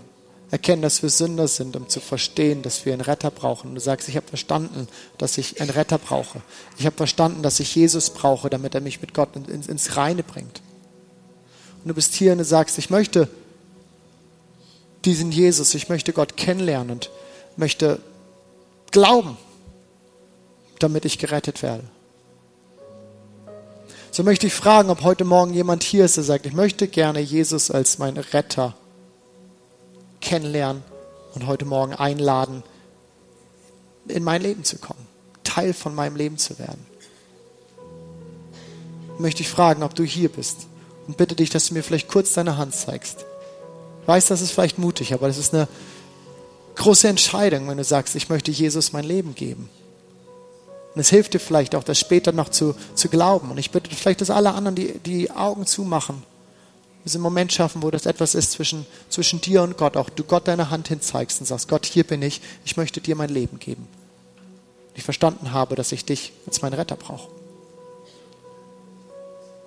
erkennen, 0.49 0.81
dass 0.81 1.01
wir 1.01 1.09
Sünder 1.09 1.47
sind, 1.47 1.77
um 1.77 1.87
zu 1.87 2.01
verstehen, 2.01 2.63
dass 2.63 2.85
wir 2.85 2.91
einen 2.91 3.01
Retter 3.01 3.31
brauchen. 3.31 3.69
Und 3.69 3.75
du 3.75 3.79
sagst, 3.79 4.09
ich 4.09 4.17
habe 4.17 4.27
verstanden, 4.27 4.89
dass 5.17 5.37
ich 5.37 5.61
einen 5.61 5.69
Retter 5.69 5.97
brauche. 5.97 6.41
Ich 6.77 6.85
habe 6.85 6.97
verstanden, 6.97 7.43
dass 7.43 7.61
ich 7.61 7.73
Jesus 7.73 8.09
brauche, 8.09 8.49
damit 8.49 8.75
er 8.75 8.81
mich 8.81 8.99
mit 8.99 9.13
Gott 9.13 9.37
ins, 9.37 9.67
ins 9.67 9.95
Reine 9.95 10.23
bringt. 10.23 10.61
Und 11.81 11.87
du 11.87 11.93
bist 11.93 12.13
hier 12.15 12.33
und 12.33 12.39
du 12.39 12.43
sagst, 12.43 12.77
ich 12.77 12.89
möchte 12.89 13.29
diesen 15.05 15.31
Jesus, 15.31 15.73
ich 15.75 15.87
möchte 15.87 16.11
Gott 16.11 16.35
kennenlernen 16.35 16.91
und 16.91 17.09
möchte 17.57 17.99
glauben, 18.91 19.37
damit 20.79 21.05
ich 21.05 21.17
gerettet 21.17 21.61
werde. 21.61 21.83
So 24.11 24.23
möchte 24.23 24.47
ich 24.47 24.53
fragen, 24.53 24.89
ob 24.89 25.03
heute 25.03 25.23
Morgen 25.23 25.53
jemand 25.53 25.83
hier 25.83 26.03
ist, 26.03 26.17
der 26.17 26.25
sagt, 26.25 26.45
ich 26.45 26.53
möchte 26.53 26.87
gerne 26.87 27.21
Jesus 27.21 27.71
als 27.71 27.97
meinen 27.97 28.17
Retter 28.17 28.75
kennenlernen 30.19 30.83
und 31.33 31.47
heute 31.47 31.65
Morgen 31.65 31.93
einladen, 31.93 32.63
in 34.07 34.23
mein 34.23 34.41
Leben 34.41 34.63
zu 34.65 34.77
kommen, 34.77 35.07
Teil 35.43 35.73
von 35.73 35.95
meinem 35.95 36.15
Leben 36.15 36.37
zu 36.37 36.59
werden. 36.59 36.85
Möchte 39.17 39.43
ich 39.43 39.49
fragen, 39.49 39.83
ob 39.83 39.95
du 39.95 40.03
hier 40.03 40.29
bist 40.29 40.67
und 41.07 41.15
bitte 41.15 41.35
dich, 41.35 41.49
dass 41.49 41.67
du 41.67 41.73
mir 41.73 41.83
vielleicht 41.83 42.09
kurz 42.09 42.33
deine 42.33 42.57
Hand 42.57 42.75
zeigst. 42.75 43.25
Ich 44.01 44.07
weiß, 44.07 44.27
das 44.27 44.41
ist 44.41 44.51
vielleicht 44.51 44.77
mutig, 44.77 45.13
aber 45.13 45.27
das 45.27 45.37
ist 45.37 45.53
eine 45.53 45.67
große 46.75 47.07
Entscheidung, 47.07 47.67
wenn 47.67 47.77
du 47.77 47.83
sagst, 47.83 48.15
ich 48.15 48.29
möchte 48.29 48.51
Jesus 48.51 48.93
mein 48.93 49.03
Leben 49.03 49.35
geben. 49.35 49.69
Und 50.93 50.99
es 50.99 51.09
hilft 51.09 51.33
dir 51.33 51.39
vielleicht 51.39 51.75
auch, 51.75 51.83
das 51.83 51.99
später 51.99 52.31
noch 52.31 52.49
zu, 52.49 52.75
zu 52.95 53.07
glauben. 53.07 53.51
Und 53.51 53.57
ich 53.57 53.71
bitte 53.71 53.93
vielleicht, 53.95 54.21
dass 54.21 54.29
alle 54.29 54.53
anderen 54.53 54.75
die, 54.75 54.99
die 54.99 55.31
Augen 55.31 55.65
zumachen. 55.65 56.23
Diesen 57.05 57.21
Moment 57.21 57.51
schaffen, 57.51 57.81
wo 57.81 57.89
das 57.89 58.05
etwas 58.05 58.35
ist 58.35 58.51
zwischen, 58.51 58.85
zwischen 59.09 59.41
dir 59.41 59.63
und 59.63 59.77
Gott. 59.77 59.95
Auch 59.95 60.09
du 60.09 60.23
Gott 60.23 60.47
deine 60.47 60.69
Hand 60.69 60.89
hinzeigst 60.89 61.39
und 61.39 61.47
sagst, 61.47 61.67
Gott, 61.67 61.85
hier 61.85 62.03
bin 62.03 62.21
ich. 62.21 62.41
Ich 62.65 62.77
möchte 62.77 62.99
dir 62.99 63.15
mein 63.15 63.29
Leben 63.29 63.57
geben. 63.57 63.87
Ich 64.93 65.03
verstanden 65.03 65.53
habe, 65.53 65.75
dass 65.75 65.93
ich 65.93 66.03
dich 66.03 66.33
als 66.45 66.61
meinen 66.61 66.73
Retter 66.73 66.97
brauche. 66.97 67.29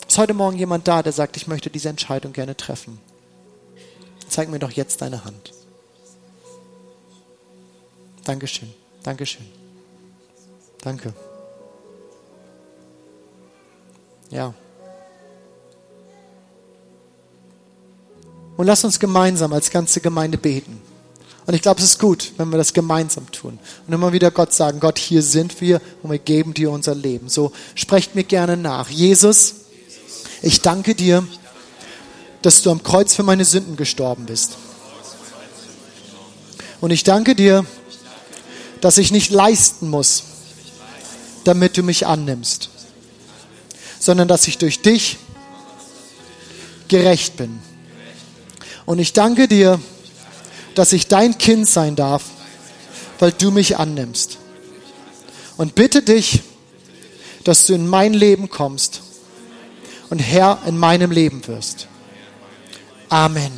Ist 0.06 0.18
heute 0.18 0.34
Morgen 0.34 0.58
jemand 0.58 0.86
da, 0.86 1.02
der 1.02 1.12
sagt, 1.12 1.36
ich 1.36 1.46
möchte 1.46 1.70
diese 1.70 1.88
Entscheidung 1.88 2.32
gerne 2.32 2.56
treffen? 2.56 3.00
Zeig 4.28 4.48
mir 4.48 4.58
doch 4.58 4.70
jetzt 4.70 5.00
deine 5.00 5.24
Hand. 5.24 5.52
Dankeschön. 8.24 8.72
Dankeschön. 9.02 9.46
Danke. 10.82 11.12
Ja. 14.30 14.54
Und 18.56 18.66
lass 18.66 18.84
uns 18.84 18.98
gemeinsam 18.98 19.52
als 19.52 19.70
ganze 19.70 20.00
Gemeinde 20.00 20.38
beten. 20.38 20.80
Und 21.46 21.54
ich 21.54 21.60
glaube, 21.60 21.80
es 21.80 21.87
ist 21.87 21.98
gut, 21.98 22.32
wenn 22.38 22.48
wir 22.48 22.56
das 22.56 22.72
gemeinsam 22.72 23.30
tun. 23.30 23.58
Und 23.87 23.92
immer 23.92 24.12
wieder 24.12 24.30
Gott 24.30 24.54
sagen, 24.54 24.80
Gott, 24.80 24.98
hier 24.98 25.22
sind 25.22 25.60
wir 25.60 25.80
und 26.02 26.10
wir 26.10 26.18
geben 26.18 26.54
dir 26.54 26.70
unser 26.70 26.94
Leben. 26.94 27.28
So, 27.28 27.52
sprecht 27.74 28.14
mir 28.14 28.24
gerne 28.24 28.56
nach. 28.56 28.88
Jesus, 28.88 29.56
ich 30.40 30.62
danke 30.62 30.94
dir, 30.94 31.26
dass 32.40 32.62
du 32.62 32.70
am 32.70 32.82
Kreuz 32.82 33.14
für 33.14 33.22
meine 33.22 33.44
Sünden 33.44 33.76
gestorben 33.76 34.26
bist. 34.26 34.56
Und 36.80 36.90
ich 36.90 37.04
danke 37.04 37.34
dir, 37.34 37.66
dass 38.85 38.99
ich 38.99 39.11
nicht 39.11 39.31
leisten 39.31 39.88
muss, 39.88 40.25
damit 41.44 41.79
du 41.79 41.83
mich 41.83 42.07
annimmst, 42.07 42.68
sondern 43.99 44.29
dass 44.29 44.47
ich 44.47 44.59
durch 44.59 44.83
dich 44.83 45.16
gerecht 46.88 47.38
bin. 47.38 47.61
Und 48.85 48.99
ich 48.99 49.14
danke 49.14 49.49
dir, 49.49 49.81
dass 50.75 50.92
ich 50.92 51.09
dein 51.09 51.38
Kind 51.38 51.66
sein 51.66 51.97
darf, 51.97 52.25
weil 53.20 53.33
du 53.33 53.51
mich 53.51 53.79
annimmst. 53.79 54.37
Und 55.57 55.75
bitte 55.75 56.03
dich, 56.03 56.42
dass 57.42 57.64
du 57.64 57.73
in 57.73 57.88
mein 57.88 58.12
Leben 58.12 58.51
kommst 58.51 59.01
und 60.11 60.18
Herr 60.18 60.59
in 60.66 60.77
meinem 60.77 61.11
Leben 61.11 61.47
wirst. 61.47 61.88
Amen. 63.09 63.51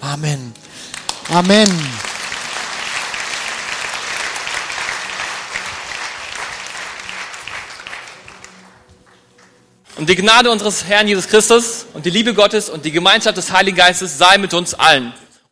Amen. 0.00 0.52
Amen. 1.30 1.68
Und 9.96 10.08
die 10.08 10.16
Gnade 10.16 10.50
unseres 10.50 10.84
Herrn 10.84 11.08
Jesus 11.08 11.28
Christus 11.28 11.86
und 11.92 12.06
die 12.06 12.10
Liebe 12.10 12.32
Gottes 12.32 12.70
und 12.70 12.84
die 12.84 12.92
Gemeinschaft 12.92 13.36
des 13.36 13.52
Heiligen 13.52 13.76
Geistes 13.76 14.16
sei 14.18 14.38
mit 14.38 14.54
uns 14.54 14.74
allen. 14.74 15.12